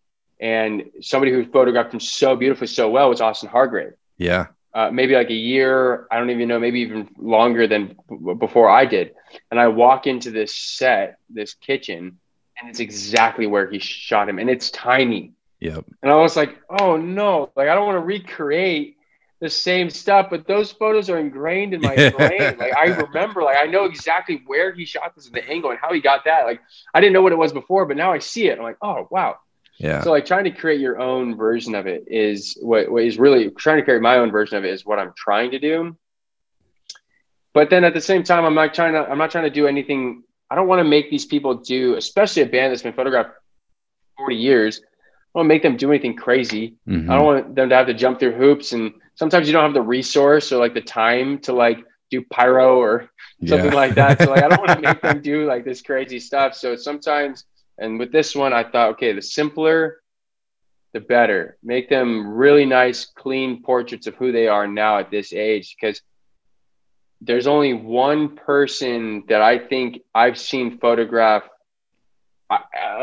[0.41, 3.95] and somebody who photographed him so beautifully, so well was Austin Hargrave.
[4.17, 4.47] Yeah.
[4.75, 7.97] Uh, maybe like a year, I don't even know, maybe even longer than
[8.39, 9.15] before I did.
[9.51, 12.19] And I walk into this set, this kitchen,
[12.61, 15.33] and it's exactly where he shot him, and it's tiny.
[15.61, 15.85] Yep.
[16.03, 18.98] And I was like, oh no, like I don't want to recreate
[19.41, 22.57] the same stuff, but those photos are ingrained in my brain.
[22.59, 25.79] Like I remember, like I know exactly where he shot this and the angle and
[25.81, 26.45] how he got that.
[26.45, 26.61] Like
[26.93, 28.59] I didn't know what it was before, but now I see it.
[28.59, 29.37] I'm like, oh wow.
[29.79, 30.03] Yeah.
[30.03, 33.51] So like trying to create your own version of it is what, what is really
[33.51, 35.97] trying to create my own version of it is what I'm trying to do.
[37.55, 39.67] But then at the same time, I'm not trying to I'm not trying to do
[39.67, 40.25] anything.
[40.51, 43.31] I don't want to make these people do, especially a band that's been photographed
[44.17, 44.81] 40 years.
[45.35, 46.77] I don't make them do anything crazy.
[46.89, 47.11] Mm-hmm.
[47.11, 49.75] I don't want them to have to jump through hoops and sometimes you don't have
[49.75, 53.11] the resource or like the time to like do pyro or
[53.45, 53.75] something yeah.
[53.75, 54.23] like that.
[54.23, 56.55] So like I don't want to make them do like this crazy stuff.
[56.55, 57.45] So sometimes
[57.79, 60.01] and with this one I thought okay, the simpler
[60.95, 61.59] the better.
[61.63, 66.01] Make them really nice clean portraits of who they are now at this age because
[67.21, 71.43] there's only one person that I think I've seen photograph
[72.51, 72.61] I,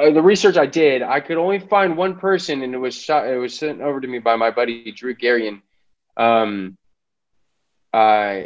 [0.08, 3.28] uh, the research I did, I could only find one person, and it was shot.
[3.28, 5.62] It was sent over to me by my buddy Drew Gurian,
[6.18, 6.78] um,
[7.94, 8.42] uh,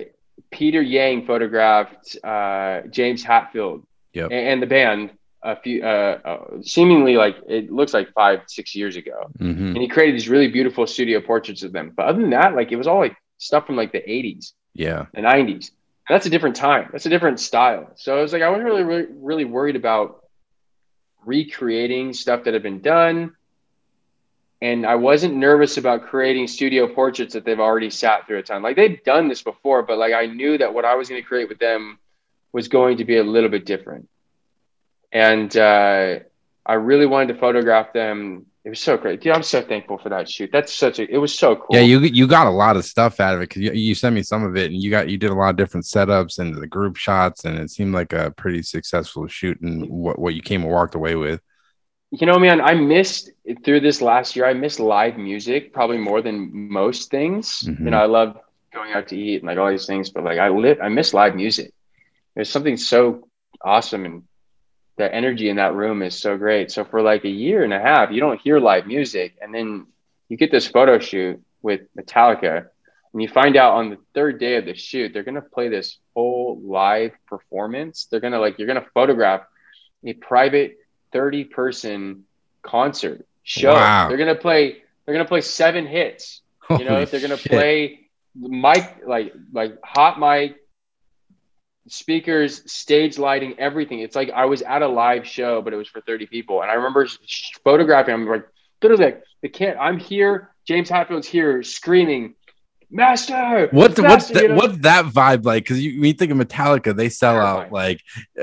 [0.52, 4.26] Peter Yang photographed uh, James Hetfield yep.
[4.32, 5.12] and, and, the band
[5.44, 9.30] a few, uh, uh, seemingly like it looks like five, six years ago.
[9.40, 9.68] Mm-hmm.
[9.68, 11.94] And he created these really beautiful studio portraits of them.
[11.96, 15.06] But other than that, like it was all like stuff from like the 80s, yeah,
[15.14, 15.72] the 90s.
[16.08, 16.90] And that's a different time.
[16.92, 17.92] That's a different style.
[17.96, 20.24] So I was like, I wasn't really, really, really worried about
[21.26, 23.36] recreating stuff that had been done
[24.62, 28.62] and I wasn't nervous about creating studio portraits that they've already sat through a ton.
[28.62, 31.28] Like they've done this before, but like I knew that what I was going to
[31.28, 31.98] create with them
[32.52, 34.10] was going to be a little bit different.
[35.12, 36.20] And uh,
[36.66, 38.48] I really wanted to photograph them.
[38.66, 39.34] It was so great, dude.
[39.34, 40.50] I'm so thankful for that shoot.
[40.52, 41.10] That's such a.
[41.10, 41.68] It was so cool.
[41.72, 44.14] Yeah, you you got a lot of stuff out of it because you, you sent
[44.14, 46.54] me some of it, and you got you did a lot of different setups and
[46.54, 50.42] the group shots, and it seemed like a pretty successful shoot and what what you
[50.42, 51.42] came and walked away with
[52.12, 53.32] you know, man, I missed
[53.64, 54.46] through this last year.
[54.46, 57.62] I missed live music probably more than most things.
[57.62, 57.86] Mm-hmm.
[57.86, 58.38] You know, I love
[58.74, 61.14] going out to eat and like all these things, but like I lit, I miss
[61.14, 61.74] live music.
[62.36, 63.28] There's something so
[63.62, 64.24] awesome and
[65.00, 66.72] the energy in that room is so great.
[66.72, 69.88] So for like a year and a half, you don't hear live music, and then
[70.28, 72.68] you get this photo shoot with Metallica,
[73.14, 75.98] and you find out on the third day of the shoot they're gonna play this
[76.14, 78.08] whole live performance.
[78.12, 79.44] They're gonna like you're gonna photograph
[80.04, 80.78] a private
[81.12, 82.24] 30 person
[82.62, 83.74] concert show.
[83.74, 84.08] Wow.
[84.08, 84.84] They're gonna play.
[85.06, 86.42] They're gonna play seven hits.
[86.70, 87.52] You know, Holy they're gonna shit.
[87.52, 88.00] play
[88.36, 90.58] mic like like hot mic
[91.88, 94.00] speakers, stage lighting, everything.
[94.00, 96.62] It's like I was at a live show, but it was for 30 people.
[96.62, 97.08] And I remember
[97.64, 98.14] photographing.
[98.14, 98.48] I'm like,
[98.82, 99.78] literally, the can't.
[99.80, 100.54] I'm here.
[100.66, 102.36] James Hetfield's here, screaming,
[102.92, 104.56] "Master!" What's what's the, you know?
[104.56, 105.64] what's that vibe like?
[105.64, 108.02] Because you, you think of Metallica, they sell out like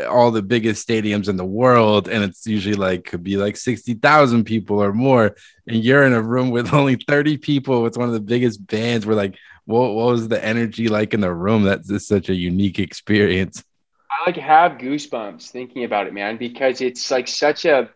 [0.09, 3.95] all the biggest stadiums in the world, and it's usually like could be like sixty
[3.95, 5.37] thousand people or more,
[5.67, 9.07] and you're in a room with only 30 people with one of the biggest bands.
[9.07, 9.37] We're like
[9.67, 11.65] what, what was the energy like in the room?
[11.65, 13.63] That's just such a unique experience.
[14.11, 17.91] I like have goosebumps thinking about it, man, because it's like such a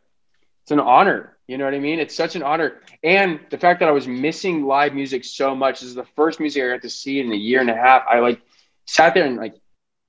[0.62, 1.36] it's an honor.
[1.50, 1.98] You know what I mean?
[1.98, 2.80] It's such an honor.
[3.02, 6.38] And the fact that I was missing live music so much this is the first
[6.38, 8.04] music I got to see in a year and a half.
[8.08, 8.40] I like
[8.86, 9.56] sat there and like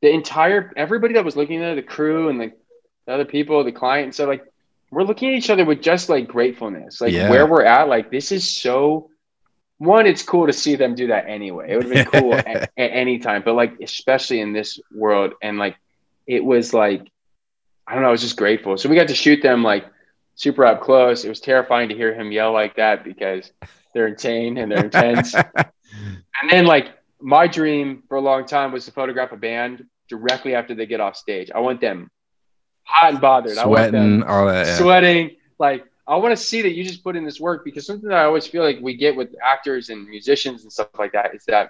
[0.04, 2.60] the entire everybody that was looking there, the crew and like
[3.08, 4.46] the other people, the client and stuff, like
[4.92, 7.02] we're looking at each other with just like gratefulness.
[7.02, 7.28] Like yeah.
[7.28, 9.10] where we're at, like this is so
[9.80, 11.72] one, it's cool to see them do that anyway.
[11.72, 15.34] It would have been cool at, at, any time, but like especially in this world,
[15.42, 15.76] and like
[16.28, 17.12] it was like
[17.88, 18.78] I don't know, I was just grateful.
[18.78, 19.88] So we got to shoot them like
[20.42, 21.24] super up close.
[21.24, 23.52] It was terrifying to hear him yell like that because
[23.94, 25.36] they're insane and they're intense.
[25.56, 30.56] and then like my dream for a long time was to photograph a band directly
[30.56, 31.52] after they get off stage.
[31.54, 32.10] I want them
[32.84, 33.56] hot and bothered.
[33.56, 34.66] Sweating, all that.
[34.66, 34.78] Yeah.
[34.78, 38.10] Sweating, like I want to see that you just put in this work because something
[38.10, 41.36] that I always feel like we get with actors and musicians and stuff like that
[41.36, 41.70] is that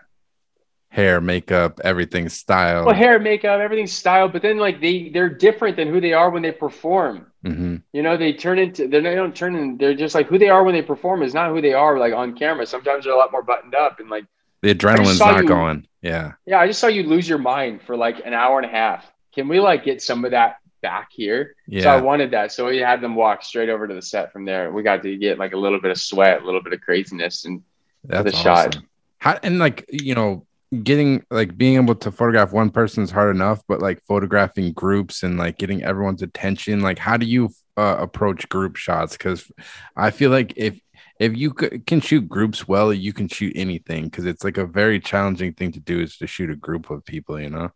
[0.91, 2.85] hair, makeup, everything style.
[2.85, 6.29] Well, hair, makeup, everything style, but then like they they're different than who they are
[6.29, 7.31] when they perform.
[7.45, 7.77] Mm-hmm.
[7.93, 9.77] You know, they turn into they don't turn in.
[9.77, 12.13] They're just like who they are when they perform is not who they are like
[12.13, 12.65] on camera.
[12.65, 14.25] Sometimes they're a lot more buttoned up and like
[14.61, 15.87] the adrenaline's not you, going.
[16.01, 16.33] Yeah.
[16.45, 19.09] Yeah, I just saw you lose your mind for like an hour and a half.
[19.33, 21.55] Can we like get some of that back here.
[21.67, 21.83] Yeah.
[21.83, 22.51] So I wanted that.
[22.51, 24.71] So we had them walk straight over to the set from there.
[24.71, 27.45] We got to get like a little bit of sweat, a little bit of craziness,
[27.45, 27.61] and
[28.03, 28.71] that's the awesome.
[28.71, 28.77] shot.
[29.19, 30.45] How and like you know,
[30.83, 35.23] getting like being able to photograph one person is hard enough, but like photographing groups
[35.23, 39.17] and like getting everyone's attention, like how do you uh, approach group shots?
[39.17, 39.51] Because
[39.95, 40.79] I feel like if
[41.19, 44.99] if you can shoot groups well, you can shoot anything because it's like a very
[44.99, 47.69] challenging thing to do is to shoot a group of people, you know.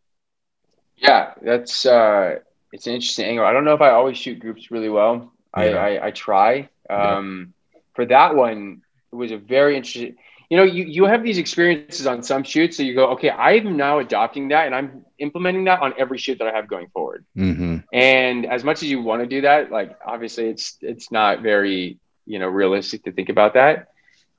[0.97, 2.39] Yeah, that's uh
[2.71, 3.45] it's an interesting angle.
[3.45, 5.31] I don't know if I always shoot groups really well.
[5.55, 5.63] Yeah.
[5.63, 6.69] I, I, I try.
[6.89, 7.79] Um, yeah.
[7.93, 8.81] For that one,
[9.11, 10.15] it was a very interesting.
[10.49, 13.77] You know, you, you have these experiences on some shoots, so you go, okay, I'm
[13.77, 17.25] now adopting that, and I'm implementing that on every shoot that I have going forward.
[17.35, 17.77] Mm-hmm.
[17.91, 21.97] And as much as you want to do that, like obviously, it's it's not very
[22.25, 23.87] you know realistic to think about that,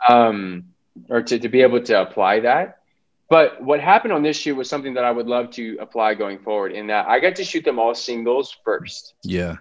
[0.09, 0.67] um,
[1.09, 2.79] or to to be able to apply that.
[3.29, 6.39] But what happened on this shoot was something that I would love to apply going
[6.39, 6.73] forward.
[6.73, 9.15] In that I got to shoot them all singles first.
[9.23, 9.57] Yeah.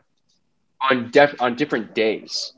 [0.91, 2.53] On def on different days,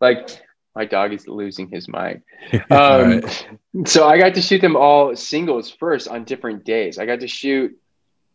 [0.00, 0.42] like
[0.78, 2.22] my dog is losing his mind.
[2.70, 3.48] Um, right.
[3.86, 6.98] So I got to shoot them all singles first on different days.
[6.98, 7.76] I got to shoot,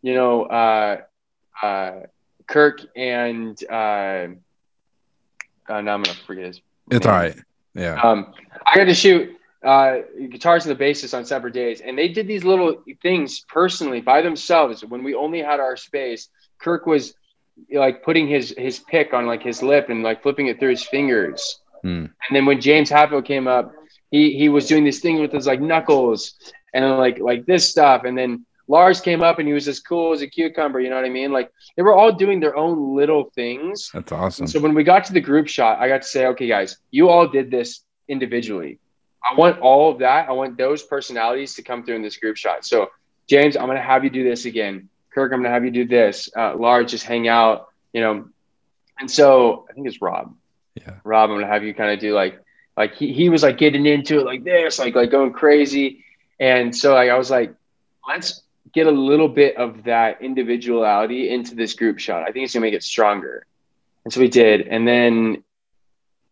[0.01, 1.01] you know, uh,
[1.61, 1.91] uh,
[2.45, 4.27] Kirk and uh,
[5.69, 6.61] uh, now I'm gonna forget his.
[6.91, 7.13] It's name.
[7.13, 7.35] all right.
[7.73, 8.01] Yeah.
[8.01, 8.33] Um,
[8.67, 11.81] I got to shoot uh, guitars and the bassist on separate days.
[11.81, 14.83] And they did these little things personally by themselves.
[14.83, 16.27] When we only had our space,
[16.59, 17.15] Kirk was
[17.71, 20.85] like putting his his pick on like his lip and like flipping it through his
[20.85, 21.59] fingers.
[21.83, 22.05] Hmm.
[22.05, 23.73] And then when James Hetfield came up,
[24.09, 26.35] he he was doing this thing with his like knuckles
[26.73, 28.03] and like like this stuff.
[28.05, 30.79] And then Lars came up and he was as cool as a cucumber.
[30.79, 31.31] You know what I mean?
[31.31, 33.91] Like they were all doing their own little things.
[33.93, 34.43] That's awesome.
[34.43, 36.77] And so when we got to the group shot, I got to say, okay, guys,
[36.91, 38.79] you all did this individually.
[39.23, 40.27] I want all of that.
[40.27, 42.65] I want those personalities to come through in this group shot.
[42.65, 42.89] So,
[43.27, 44.89] James, I'm going to have you do this again.
[45.13, 46.29] Kirk, I'm going to have you do this.
[46.35, 48.27] Uh, Lars, just hang out, you know.
[48.99, 50.35] And so I think it's Rob.
[50.75, 50.95] Yeah.
[51.03, 52.39] Rob, I'm to have you kind of do like,
[52.75, 56.03] like he, he was like getting into it like this, like, like going crazy.
[56.39, 57.53] And so like, I was like,
[58.07, 58.41] let's
[58.73, 62.23] get a little bit of that individuality into this group shot.
[62.23, 63.45] I think it's going to make it stronger.
[64.03, 64.61] And so we did.
[64.61, 65.43] And then,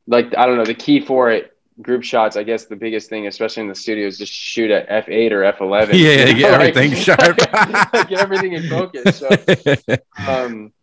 [0.07, 3.27] like, I don't know, the key for it group shots, I guess the biggest thing,
[3.27, 5.95] especially in the studio, is just shoot at f eight or f eleven.
[6.01, 9.19] Yeah, you know, get like, everything sharp, get everything in focus.
[9.19, 9.29] So,
[10.27, 10.73] um,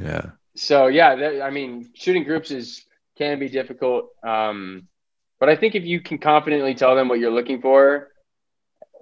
[0.00, 0.30] yeah.
[0.54, 2.84] So yeah, that, I mean, shooting groups is
[3.16, 4.88] can be difficult, um,
[5.38, 8.08] but I think if you can confidently tell them what you're looking for,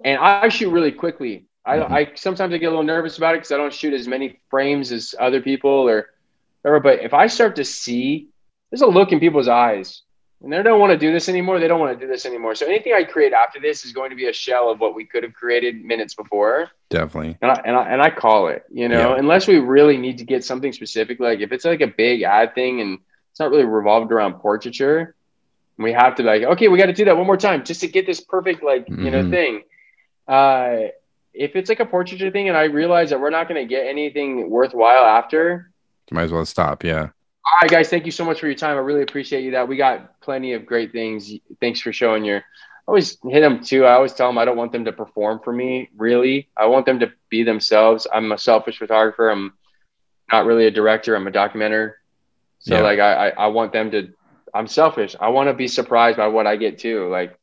[0.03, 1.45] and I shoot really quickly.
[1.65, 1.93] I, mm-hmm.
[1.93, 4.39] I sometimes I get a little nervous about it because I don't shoot as many
[4.49, 6.09] frames as other people, or
[6.61, 6.79] whatever.
[6.79, 8.29] But if I start to see,
[8.69, 10.01] there's a look in people's eyes
[10.41, 11.59] and they don't want to do this anymore.
[11.59, 12.55] They don't want to do this anymore.
[12.55, 15.05] So anything I create after this is going to be a shell of what we
[15.05, 16.69] could have created minutes before.
[16.89, 17.37] Definitely.
[17.41, 19.19] And I, and I, and I call it, you know, yeah.
[19.19, 22.53] unless we really need to get something specific, like if it's like a big ad
[22.53, 22.99] thing and
[23.35, 25.13] it's not really revolved around portraiture,
[25.77, 27.81] we have to be like, okay, we got to do that one more time just
[27.81, 29.03] to get this perfect, like, mm-hmm.
[29.03, 29.31] you know, mm-hmm.
[29.31, 29.63] thing.
[30.25, 30.87] Uh,
[31.33, 33.87] if it's like a portraiture thing and I realize that we're not going to get
[33.87, 35.69] anything worthwhile after,
[36.09, 36.85] you might as well stop.
[36.85, 37.01] Yeah.
[37.01, 37.89] All right, guys.
[37.89, 38.77] Thank you so much for your time.
[38.77, 39.51] I really appreciate you.
[39.51, 41.29] That we got plenty of great things.
[41.59, 42.37] Thanks for showing your.
[42.37, 42.41] I
[42.87, 43.83] always hit them too.
[43.83, 45.89] I always tell them I don't want them to perform for me.
[45.97, 48.07] Really, I want them to be themselves.
[48.13, 49.29] I'm a selfish photographer.
[49.29, 49.53] I'm
[50.31, 51.15] not really a director.
[51.15, 51.95] I'm a documenter.
[52.65, 52.81] So yeah.
[52.81, 54.09] like I, I want them to.
[54.53, 55.15] I'm selfish.
[55.19, 57.07] I want to be surprised by what I get too.
[57.09, 57.37] Like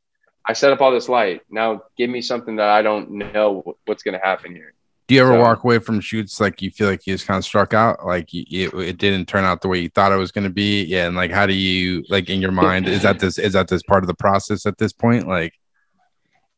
[0.47, 1.43] I set up all this light.
[1.49, 4.75] Now give me something that I don't know what's going to happen here.
[5.07, 7.39] Do you ever so, walk away from shoots like you feel like you just kind
[7.39, 10.33] of struck out, like it, it didn't turn out the way you thought it was
[10.33, 10.85] going to be?
[10.85, 13.69] Yeah, and like how do you like in your mind is that this is that
[13.69, 15.29] this part of the process at this point?
[15.29, 15.55] Like,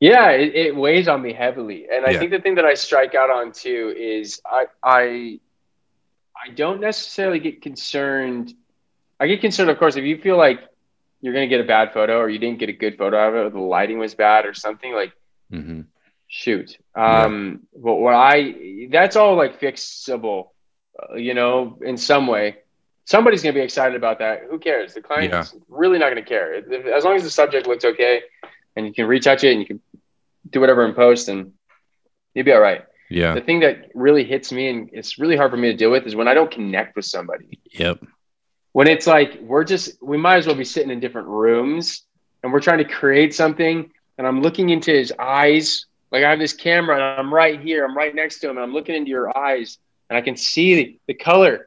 [0.00, 2.18] yeah, it, it weighs on me heavily, and I yeah.
[2.18, 5.40] think the thing that I strike out on too is I I
[6.44, 8.52] I don't necessarily get concerned.
[9.18, 10.60] I get concerned, of course, if you feel like
[11.20, 13.34] you're going to get a bad photo or you didn't get a good photo of
[13.34, 15.12] it, or the lighting was bad or something like.
[15.52, 15.82] Mm-hmm
[16.34, 16.78] shoot.
[16.96, 17.80] Um, yeah.
[17.80, 20.48] but what I that's all like fixable,
[21.00, 22.56] uh, you know, in some way.
[23.04, 24.44] Somebody's gonna be excited about that.
[24.50, 24.94] Who cares?
[24.94, 25.60] The client's yeah.
[25.68, 26.54] really not gonna care.
[26.92, 28.22] As long as the subject looks okay,
[28.74, 29.80] and you can retouch it and you can
[30.50, 31.52] do whatever in post, and
[32.34, 32.84] you'll be all right.
[33.10, 33.34] Yeah.
[33.34, 36.06] The thing that really hits me and it's really hard for me to deal with
[36.06, 37.60] is when I don't connect with somebody.
[37.72, 38.04] Yep.
[38.72, 42.02] When it's like we're just we might as well be sitting in different rooms
[42.42, 46.38] and we're trying to create something and I'm looking into his eyes like I have
[46.38, 49.10] this camera and I'm right here, I'm right next to him, and I'm looking into
[49.10, 49.78] your eyes
[50.08, 51.66] and I can see the, color.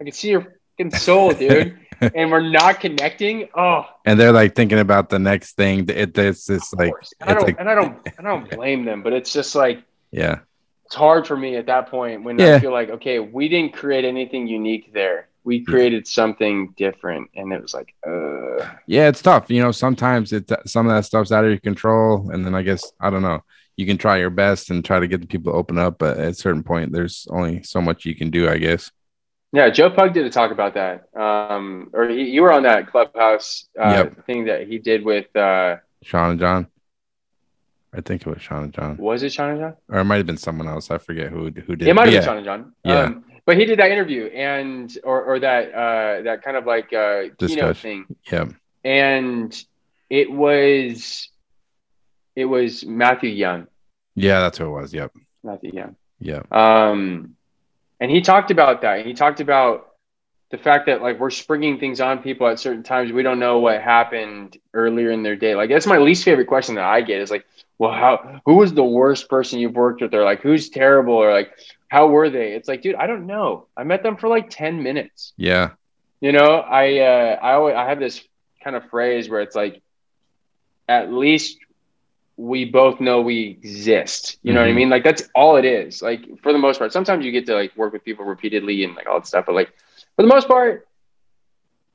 [0.00, 1.76] I can see your fucking soul, dude.
[2.00, 3.48] and we're not connecting.
[3.56, 3.86] Oh.
[4.04, 5.88] And they're like thinking about the next thing.
[5.88, 9.02] It, it's just like, and I, don't, like, and I don't, I don't blame them,
[9.02, 9.82] but it's just like,
[10.12, 10.40] yeah,
[10.88, 12.54] it's hard for me at that point when yeah.
[12.54, 15.28] I feel like, okay, we didn't create anything unique there.
[15.44, 18.66] We created something different, and it was like, uh.
[18.86, 19.50] Yeah, it's tough.
[19.50, 22.62] You know, sometimes it some of that stuff's out of your control, and then I
[22.62, 23.42] guess I don't know
[23.78, 26.18] you can try your best and try to get the people to open up, but
[26.18, 28.90] at a certain point, there's only so much you can do, I guess.
[29.52, 31.04] Yeah, Joe Pug did a talk about that.
[31.14, 34.26] Um, or he, you were on that clubhouse uh, yep.
[34.26, 36.66] thing that he did with uh, Sean and John.
[37.94, 38.96] I think it was Sean and John.
[38.98, 39.76] Was it Sean and John?
[39.88, 40.90] Or it might have been someone else.
[40.90, 41.82] I forget who who did.
[41.82, 42.20] It It might have yeah.
[42.20, 42.72] been Sean and John.
[42.84, 43.00] Yeah.
[43.00, 46.92] Um, but he did that interview and or or that uh, that kind of like
[46.92, 48.04] uh, keynote thing.
[48.30, 48.46] Yeah.
[48.84, 49.64] And
[50.10, 51.30] it was
[52.36, 53.66] it was Matthew Young.
[54.14, 54.92] Yeah, that's who it was.
[54.92, 55.12] Yep.
[55.42, 55.96] Matthew Young.
[56.20, 56.42] Yeah.
[56.50, 57.36] Um,
[58.00, 59.06] and he talked about that.
[59.06, 59.88] He talked about
[60.50, 63.12] the fact that like we're springing things on people at certain times.
[63.12, 65.54] We don't know what happened earlier in their day.
[65.54, 67.44] Like that's my least favorite question that I get is like,
[67.78, 71.32] well, how who was the worst person you've worked with, or like who's terrible, or
[71.32, 71.52] like
[71.86, 72.52] how were they?
[72.52, 73.68] It's like, dude, I don't know.
[73.76, 75.32] I met them for like ten minutes.
[75.36, 75.70] Yeah.
[76.20, 78.20] You know, I uh, I always I have this
[78.64, 79.80] kind of phrase where it's like,
[80.88, 81.58] at least
[82.36, 84.38] we both know we exist.
[84.42, 84.62] You know mm-hmm.
[84.62, 84.76] what I mm-hmm.
[84.76, 84.90] mean?
[84.90, 86.02] Like that's all it is.
[86.02, 88.96] Like for the most part, sometimes you get to like work with people repeatedly and
[88.96, 89.72] like all that stuff, but like
[90.16, 90.87] for the most part,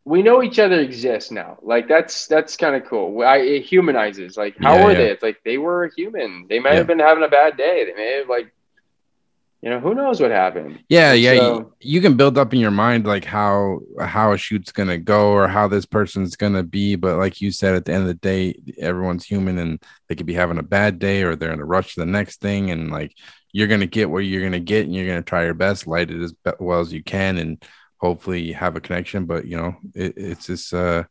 [0.05, 1.57] we know each other exists now.
[1.61, 3.21] Like that's that's kind of cool.
[3.21, 4.35] I, it humanizes.
[4.35, 4.97] Like how yeah, were yeah.
[4.97, 5.11] they?
[5.11, 6.47] It's like they were human.
[6.49, 6.77] They might yeah.
[6.77, 7.85] have been having a bad day.
[7.85, 8.53] They may have like
[9.63, 12.59] you know who knows what happened yeah yeah so, you, you, can build up in
[12.59, 16.97] your mind like how how a shoot's gonna go or how this person's gonna be
[16.97, 20.25] but like you said at the end of the day everyone's human and they could
[20.25, 22.91] be having a bad day or they're in a rush to the next thing and
[22.91, 23.15] like
[23.53, 26.21] you're gonna get where you're gonna get and you're gonna try your best light it
[26.21, 27.63] as well as you can and
[28.03, 31.03] hopefully you have a connection but you know it, it's just uh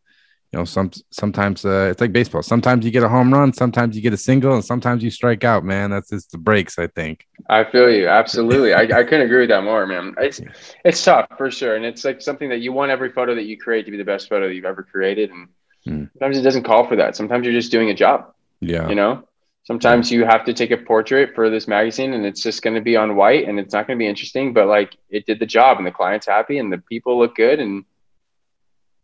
[0.53, 2.43] you know, some sometimes uh, it's like baseball.
[2.43, 5.45] Sometimes you get a home run, sometimes you get a single, and sometimes you strike
[5.45, 5.65] out.
[5.65, 6.79] Man, that's just the breaks.
[6.79, 7.27] I think.
[7.49, 8.75] I feel you absolutely.
[8.75, 10.15] I, I couldn't agree with that more, man.
[10.19, 10.43] It's
[10.85, 13.57] it's tough for sure, and it's like something that you want every photo that you
[13.57, 15.49] create to be the best photo that you've ever created, and
[15.85, 16.05] hmm.
[16.19, 17.17] sometimes it doesn't call for that.
[17.17, 18.35] Sometimes you're just doing a job.
[18.61, 18.91] Yeah.
[18.91, 19.27] You know.
[19.65, 22.81] Sometimes you have to take a portrait for this magazine, and it's just going to
[22.81, 25.47] be on white, and it's not going to be interesting, but like it did the
[25.47, 27.85] job, and the client's happy, and the people look good, and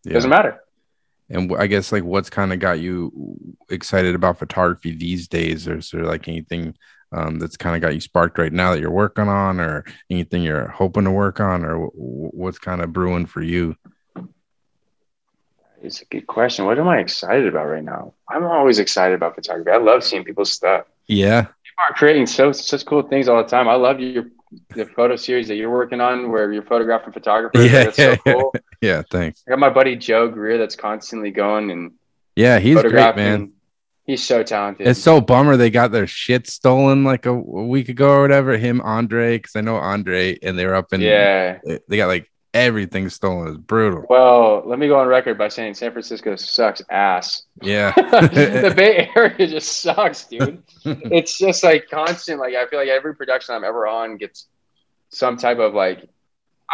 [0.05, 0.61] it doesn't matter.
[1.31, 5.79] And I guess like what's kind of got you excited about photography these days, or
[5.79, 6.75] is there like anything
[7.13, 10.43] um, that's kind of got you sparked right now that you're working on, or anything
[10.43, 13.77] you're hoping to work on, or what's kind of brewing for you?
[15.89, 16.66] It's a good question.
[16.66, 18.12] What am I excited about right now?
[18.28, 19.70] I'm always excited about photography.
[19.70, 20.84] I love seeing people's stuff.
[21.07, 23.68] Yeah, people are creating so such cool things all the time.
[23.68, 24.26] I love your
[24.74, 27.64] the photo series that you're working on, where you're photographing photographers.
[27.64, 28.55] Yeah, that's so yeah, cool.
[28.82, 29.43] Yeah, thanks.
[29.47, 31.93] I got my buddy Joe Greer that's constantly going and
[32.36, 33.53] Yeah, he's great, man.
[34.05, 34.86] He's so talented.
[34.86, 38.57] It's so bummer they got their shit stolen like a, a week ago or whatever.
[38.59, 41.59] Him, Andre, because I know Andre, and they were up in yeah.
[41.89, 43.49] They got like everything stolen.
[43.49, 44.05] is brutal.
[44.09, 47.44] Well, let me go on record by saying San Francisco sucks ass.
[47.62, 47.92] Yeah.
[47.96, 50.62] the Bay Area just sucks, dude.
[50.84, 52.40] It's just like constant.
[52.40, 54.46] Like I feel like every production I'm ever on gets
[55.11, 56.09] some type of like.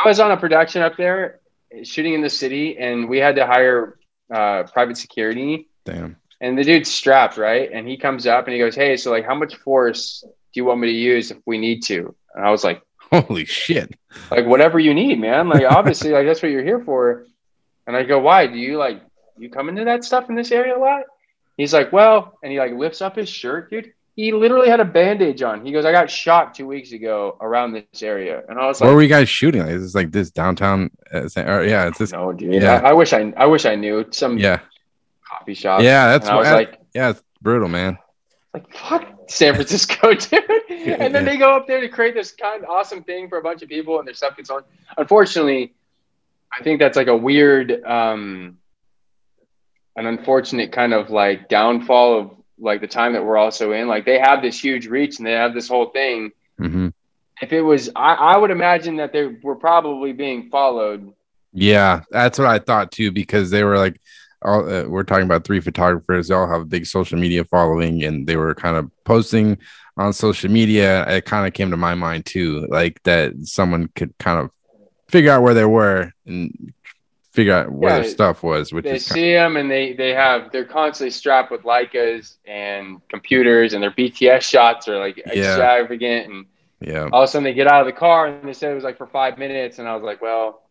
[0.02, 1.40] I was on a production up there,
[1.84, 3.98] shooting in the city, and we had to hire
[4.32, 5.68] uh, private security.
[5.84, 6.16] Damn.
[6.40, 7.70] And the dude's strapped, right?
[7.72, 10.64] And he comes up and he goes, "Hey, so like, how much force do you
[10.64, 12.82] want me to use if we need to?" And I was like,
[13.22, 13.94] Holy shit.
[14.30, 15.48] "Like whatever you need, man.
[15.48, 17.24] Like obviously, like that's what you're here for."
[17.86, 18.46] And I go, "Why?
[18.46, 19.02] Do you like
[19.38, 21.02] you come into that stuff in this area a lot?"
[21.56, 23.92] He's like, "Well," and he like lifts up his shirt, dude.
[24.16, 25.64] He literally had a bandage on.
[25.66, 28.86] He goes, "I got shot two weeks ago around this area," and I was like,
[28.86, 29.62] Where were you guys shooting?
[29.62, 30.90] Like, is this like this downtown?
[31.12, 32.12] Uh, or, yeah, it's this.
[32.12, 32.54] "No, dude.
[32.62, 32.74] Yeah.
[32.84, 34.60] I, I wish I, I wish I knew some Yeah.
[35.28, 37.98] coffee shop." Yeah, that's and I was why- like, Yeah, it's brutal, man.
[38.52, 40.42] like fuck San Francisco, dude.
[41.00, 43.42] And then they go up there to create this kind of awesome thing for a
[43.42, 44.62] bunch of people, and their stuff gets on.
[44.96, 45.72] Unfortunately,
[46.56, 48.58] I think that's like a weird, um,
[49.96, 53.88] an unfortunate kind of like downfall of like the time that we're also in.
[53.88, 56.32] Like they have this huge reach and they have this whole thing.
[56.58, 56.88] hmm
[57.40, 61.12] If it was, I, I would imagine that they were probably being followed.
[61.52, 64.00] Yeah, that's what I thought too, because they were like,
[64.45, 66.28] all, uh, we're talking about three photographers.
[66.28, 69.59] They all have a big social media following, and they were kind of posting
[69.97, 71.07] on social media.
[71.09, 74.51] It kind of came to my mind too, like that someone could kind of
[75.09, 76.72] figure out where they were and
[77.32, 80.53] figure out where Yeah, their stuff was, which They see them and they they have
[80.53, 85.32] they're constantly strapped with Leicas and computers, and their BTS shots are like Yeah.
[85.32, 86.47] extravagant and.
[86.80, 88.74] yeah, all of a sudden they get out of the car and they said it
[88.74, 90.63] was like for five minutes and i was like well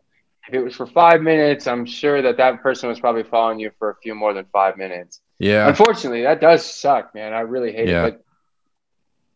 [0.48, 3.72] if it was for five minutes i'm sure that that person was probably following you
[3.80, 7.72] for a few more than five minutes yeah, unfortunately that does suck man i really
[7.72, 8.06] hate Yeah.
[8.08, 8.24] it but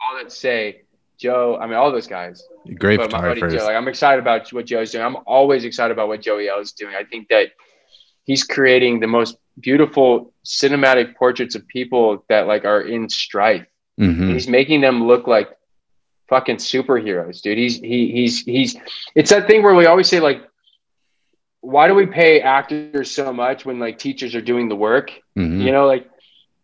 [0.02, 0.82] all that say
[1.18, 2.44] joe i mean all those guys
[2.76, 3.62] great but my buddy photographers.
[3.62, 6.60] joe like i'm excited about what joe's doing i'm always excited about what joey l
[6.60, 7.48] is doing i think that
[8.26, 13.66] he's creating the most beautiful cinematic portraits of people that like are in strife
[14.00, 14.34] Mhm.
[14.34, 15.50] He's making them look like
[16.30, 17.58] fucking superheroes, dude.
[17.58, 18.76] He's he he's he's
[19.16, 20.44] it's that thing where we always say like
[21.62, 25.12] why do we pay actors so much when like teachers are doing the work?
[25.38, 25.62] Mhm.
[25.62, 26.08] You know, like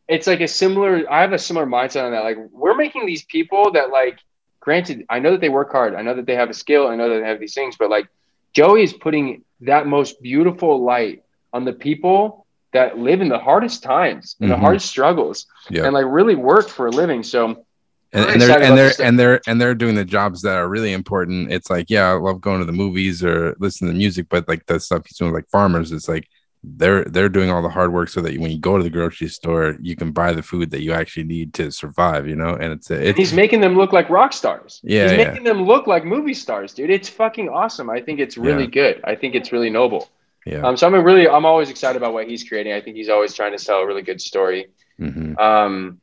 [0.08, 2.24] it's like a similar I have a similar mindset on that.
[2.24, 4.18] Like we're making these people that like
[4.60, 5.96] granted, I know that they work hard.
[5.96, 7.90] I know that they have a skill, I know that they have these things, but
[7.90, 8.08] like
[8.54, 11.24] Joey is putting that most beautiful light
[11.54, 14.60] on the people that live in the hardest times and the Mhm.
[14.62, 15.86] hardest struggles Yeah.
[15.86, 17.24] and like really work for a living.
[17.24, 17.66] So
[18.14, 20.94] and, and they're and they're and they're and they're doing the jobs that are really
[20.94, 21.52] important.
[21.52, 24.66] It's like, yeah, I love going to the movies or listening to music, but like
[24.68, 26.28] the stuff he's doing, like farmers, it's like
[26.64, 29.28] they're they're doing all the hard work so that when you go to the grocery
[29.28, 32.28] store, you can buy the food that you actually need to survive.
[32.28, 34.80] You know, and it's it's he's making them look like rock stars.
[34.84, 35.28] Yeah, he's yeah.
[35.30, 36.90] making them look like movie stars, dude.
[36.90, 37.90] It's fucking awesome.
[37.90, 38.70] I think it's really Yeah.
[38.70, 39.02] good.
[39.04, 40.10] I think it's really noble.
[40.46, 40.62] yeah.
[40.62, 42.74] Um, so I'm really, I'm always excited about what he's creating.
[42.74, 44.68] I think he's always trying to tell a really good story.
[45.00, 45.38] Mhm.
[45.40, 46.00] Um,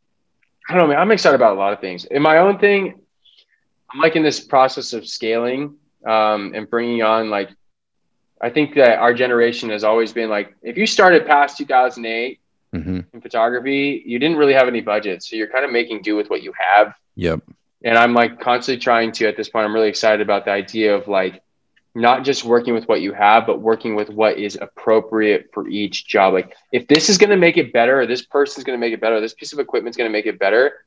[0.70, 0.98] I don't know, man.
[0.98, 2.04] I'm excited about a lot of things.
[2.04, 3.00] In my own thing,
[3.92, 5.74] I'm like in this process of scaling
[6.06, 7.50] um, and bringing on like.
[8.40, 12.38] I think that our generation has always been like, if you started past 2008
[12.74, 13.04] Mhm.
[13.12, 16.30] in photography, you didn't really have any budget, so you're kind of making do with
[16.30, 16.94] what you have.
[17.16, 17.40] Yep.
[17.82, 20.94] and I'm like constantly trying to at this point I'm really excited about the idea
[20.94, 21.42] of like
[21.94, 26.06] not just working with what you have but working with what is appropriate for each
[26.06, 26.34] job.
[26.34, 28.92] Like if this is going to make it better or this person's going to make
[28.92, 30.84] it better or this piece of equipment's going to make it better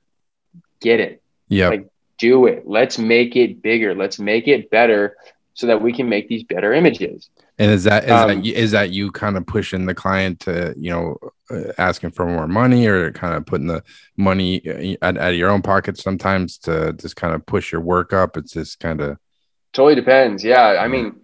[0.82, 1.22] get it.
[1.48, 1.70] Yeah.
[1.70, 1.90] Like-
[2.20, 2.64] do it.
[2.66, 3.96] Let's make it bigger.
[3.96, 5.18] Let's make it better
[5.56, 7.30] so that we can make these better images.
[7.58, 10.74] And is that is Um, that you- that you kind of pushing the client to
[10.78, 11.18] you know
[11.50, 13.84] uh, asking for more money or kind of putting the
[14.16, 17.82] money uh, out, out of your own pocket sometimes to just kind of push your
[17.82, 18.38] work up?
[18.38, 19.18] It's just kind of
[19.74, 20.44] Totally depends.
[20.44, 21.16] Yeah, I mean,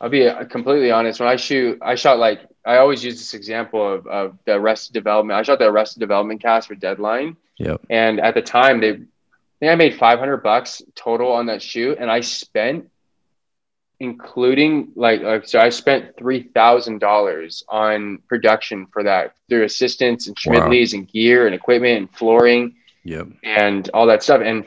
[0.00, 1.20] I'll be completely honest.
[1.20, 4.92] When I shoot, I shot like I always use this example of, of the Arrested
[4.92, 5.38] Development.
[5.38, 7.80] I shot the Arrested Development cast for Deadline, yep.
[7.90, 8.94] and at the time, they, I
[9.60, 12.90] think I made five hundred bucks total on that shoot, and I spent,
[14.00, 20.26] including like, like so, I spent three thousand dollars on production for that through assistants
[20.26, 20.54] and Wow.
[20.54, 22.74] Schmidley's and gear and equipment and flooring
[23.04, 23.28] Yep.
[23.42, 24.66] and all that stuff and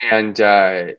[0.00, 0.92] and uh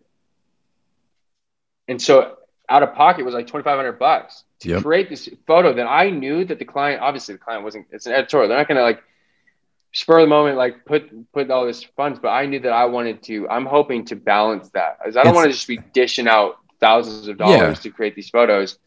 [1.87, 2.37] and so
[2.69, 4.83] out of pocket was like 2500 bucks to Yep.
[4.83, 8.13] create this photo that i knew that the client obviously the client wasn't it's an
[8.13, 9.03] editorial they're not gonna like
[9.93, 13.23] spur the moment, like put put all this funds, but I knew that I wanted
[13.23, 13.47] to.
[13.47, 17.27] I'm hoping to balance that, as I don't want to just be dishing out thousands
[17.27, 17.73] of dollars yeah.
[17.73, 18.77] to create these photos.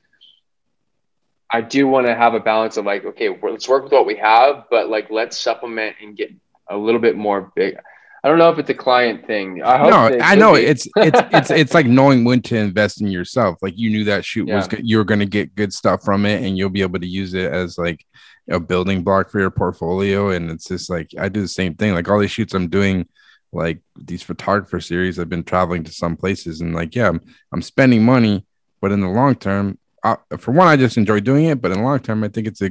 [1.48, 4.16] I do want to have a balance of like, okay, let's work with what we
[4.16, 6.32] have, but like let's supplement and get
[6.68, 7.78] a little bit more big.
[8.26, 9.62] I don't know if it's a client thing.
[9.62, 10.62] I hope no, I know be.
[10.62, 13.58] it's it's it's it's like knowing when to invest in yourself.
[13.62, 14.56] Like you knew that shoot yeah.
[14.56, 16.98] was good, you were going to get good stuff from it, and you'll be able
[16.98, 18.04] to use it as like
[18.50, 20.30] a building block for your portfolio.
[20.30, 21.94] And it's just like I do the same thing.
[21.94, 23.06] Like all these shoots I'm doing,
[23.52, 27.20] like these photographer series, I've been traveling to some places, and like yeah, I'm,
[27.52, 28.44] I'm spending money,
[28.80, 31.78] but in the long term, I, for one, I just enjoy doing it, but in
[31.78, 32.70] the long term, I think it's a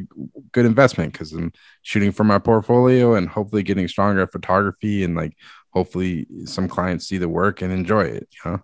[0.53, 5.15] good investment because I'm shooting for my portfolio and hopefully getting stronger at photography and
[5.15, 5.35] like
[5.71, 8.29] hopefully some clients see the work and enjoy it.
[8.31, 8.63] You know,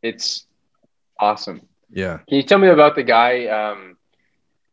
[0.00, 0.46] it's
[1.18, 1.62] awesome.
[1.90, 2.18] Yeah.
[2.28, 3.46] Can you tell me about the guy?
[3.46, 3.96] Um,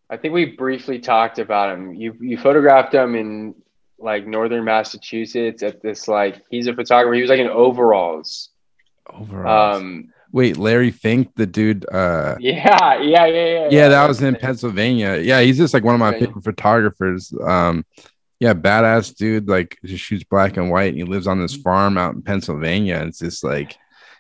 [0.07, 1.95] I think we briefly talked about him.
[1.95, 3.55] You you photographed him in
[3.97, 7.15] like northern Massachusetts at this like he's a photographer.
[7.15, 8.49] He was like in overalls.
[9.11, 9.81] Overalls.
[9.81, 11.85] Um, Wait, Larry Fink, the dude.
[11.89, 13.67] Uh, yeah, yeah, yeah, yeah.
[13.71, 15.15] Yeah, that was in Pennsylvania.
[15.15, 17.33] Yeah, he's just like one of my favorite photographers.
[17.41, 17.85] Um,
[18.41, 19.47] yeah, badass dude.
[19.47, 20.89] Like just shoots black and white.
[20.89, 23.05] And he lives on this farm out in Pennsylvania.
[23.07, 23.77] It's just like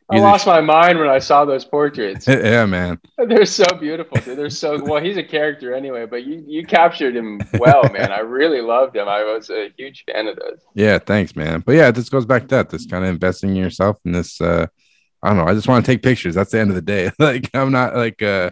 [0.09, 2.27] I lost my mind when I saw those portraits.
[2.29, 2.97] yeah, man.
[3.17, 4.37] They're so beautiful, dude.
[4.37, 5.03] They're so well.
[5.03, 8.13] He's a character anyway, but you you captured him well, man.
[8.13, 9.09] I really loved him.
[9.09, 10.61] I was a huge fan of those.
[10.75, 11.59] Yeah, thanks, man.
[11.59, 12.69] But yeah, this goes back to that.
[12.69, 14.39] This kind of investing in yourself in this.
[14.39, 14.67] uh
[15.25, 15.47] I don't know.
[15.47, 16.35] I just want to take pictures.
[16.35, 17.11] That's the end of the day.
[17.19, 18.51] like I'm not like uh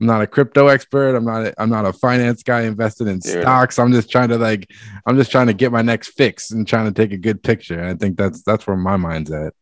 [0.00, 1.16] I'm not a crypto expert.
[1.16, 1.46] I'm not.
[1.46, 3.42] A, I'm not a finance guy invested in Dude.
[3.42, 3.78] stocks.
[3.78, 4.70] I'm just trying to like.
[5.06, 7.78] I'm just trying to get my next fix and trying to take a good picture.
[7.78, 9.54] And I think that's that's where my mind's at.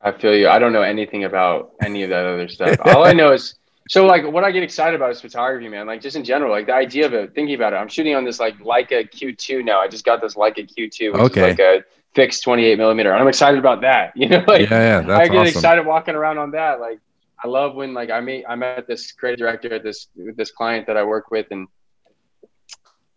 [0.00, 0.48] I feel you.
[0.48, 2.78] I don't know anything about any of that other stuff.
[2.84, 3.54] All I know is
[3.88, 5.86] so like what I get excited about is photography, man.
[5.86, 7.76] Like just in general, like the idea of it, thinking about it.
[7.76, 9.80] I'm shooting on this like Leica Q2 now.
[9.80, 11.40] I just got this Leica Q2, which okay.
[11.40, 11.84] is like a
[12.16, 13.12] fixed 28 millimeter.
[13.12, 14.14] And I'm excited about that.
[14.16, 15.46] You know, like yeah, yeah I get awesome.
[15.46, 16.80] excited walking around on that.
[16.80, 16.98] Like
[17.42, 20.86] I love when like I meet I met this creative director at this this client
[20.86, 21.68] that I work with and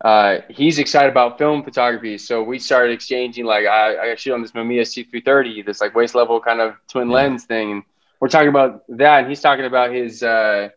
[0.02, 2.16] uh, he's excited about film photography.
[2.18, 6.14] So we started exchanging like I, I shoot on this Mamiya C330, this like waist
[6.14, 7.16] level kind of twin yeah.
[7.16, 7.72] lens thing.
[7.72, 7.82] And
[8.20, 10.68] we're talking about that and he's talking about his uh,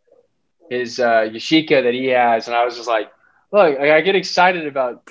[0.69, 2.47] his uh, Yashica that he has.
[2.47, 3.11] And I was just like,
[3.51, 5.09] look, I get excited about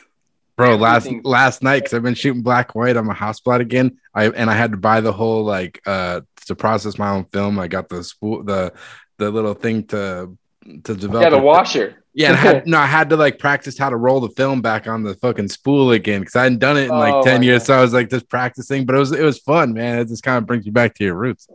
[0.62, 3.98] bro last last night because i've been shooting black and white on my Hasselblad again
[4.14, 7.58] i and i had to buy the whole like uh to process my own film
[7.58, 8.72] i got the spool the
[9.18, 10.36] the little thing to
[10.84, 12.04] to develop yeah the washer.
[12.14, 14.86] Yeah I had, no i had to like practice how to roll the film back
[14.86, 17.62] on the fucking spool again because i hadn't done it in like oh 10 years
[17.62, 17.66] God.
[17.66, 19.98] so i was like just practicing but it was it was fun man.
[19.98, 21.48] It just kind of brings you back to your roots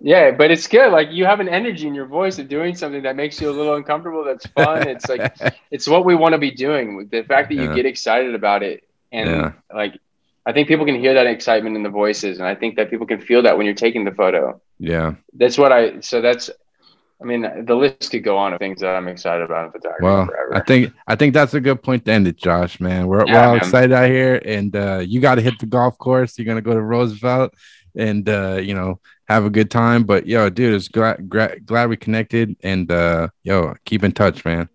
[0.00, 0.92] yeah, but it's good.
[0.92, 3.52] Like you have an energy in your voice of doing something that makes you a
[3.52, 4.24] little uncomfortable.
[4.24, 4.86] That's fun.
[4.88, 5.34] It's like
[5.70, 7.08] it's what we want to be doing.
[7.10, 7.74] The fact that you yeah.
[7.74, 9.52] get excited about it, and yeah.
[9.74, 9.98] like
[10.46, 13.06] I think people can hear that excitement in the voices, and I think that people
[13.06, 14.60] can feel that when you're taking the photo.
[14.78, 16.00] Yeah, that's what I.
[16.00, 16.50] So that's.
[17.20, 20.04] I mean, the list could go on of things that I'm excited about in photography.
[20.04, 20.54] Well, forever.
[20.54, 22.78] I think I think that's a good point to end it, Josh.
[22.78, 23.56] Man, we're, yeah, we're all man.
[23.56, 26.38] excited out here, and uh, you got to hit the golf course.
[26.38, 27.54] You're gonna go to Roosevelt,
[27.96, 30.04] and uh, you know have a good time.
[30.04, 34.44] But yo, dude, it's glad glad, glad we connected, and uh, yo, keep in touch,
[34.44, 34.68] man.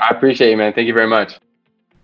[0.00, 0.72] I appreciate you, man.
[0.72, 1.38] Thank you very much.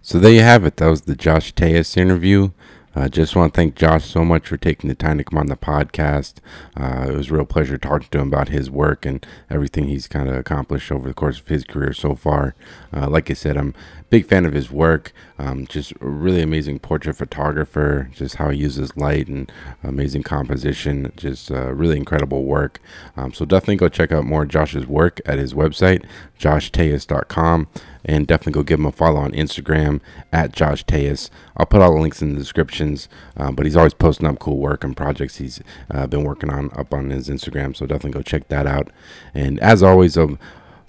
[0.03, 0.76] So there you have it.
[0.76, 2.51] That was the Josh Telles interview.
[2.96, 5.38] I uh, just want to thank Josh so much for taking the time to come
[5.38, 6.36] on the podcast.
[6.76, 10.09] Uh, it was a real pleasure talking to him about his work and everything he's
[10.09, 12.57] kind of accomplished over the course of his career so far.
[12.92, 13.68] Uh, like I said, I'm
[14.01, 15.13] a big fan of his work.
[15.39, 19.51] Um, just a really amazing portrait photographer, just how he uses light and
[19.83, 21.13] amazing composition.
[21.17, 22.81] Just uh, really incredible work.
[23.17, 26.05] Um, so definitely go check out more Josh's work at his website,
[26.39, 27.69] joshtelles.com
[28.05, 30.01] and definitely go give him a follow on Instagram
[30.33, 31.30] at Josh Telles.
[31.57, 34.57] I'll put all the links in the descriptions, um, but he's always posting up cool
[34.57, 35.61] work and projects he's
[35.91, 37.76] uh, been working on up on his Instagram.
[37.76, 38.91] So definitely go check that out.
[39.35, 40.39] And as always, um,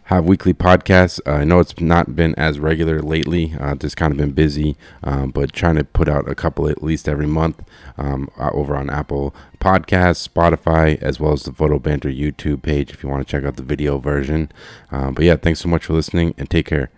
[0.10, 1.20] have weekly podcasts.
[1.28, 4.76] Uh, I know it's not been as regular lately, uh, just kind of been busy,
[5.04, 7.62] um, but trying to put out a couple at least every month
[7.96, 12.90] um, uh, over on Apple Podcasts, Spotify, as well as the Photo Banter YouTube page
[12.90, 14.52] if you want to check out the video version.
[14.92, 16.90] Um, but yeah, thanks so much for listening and take care.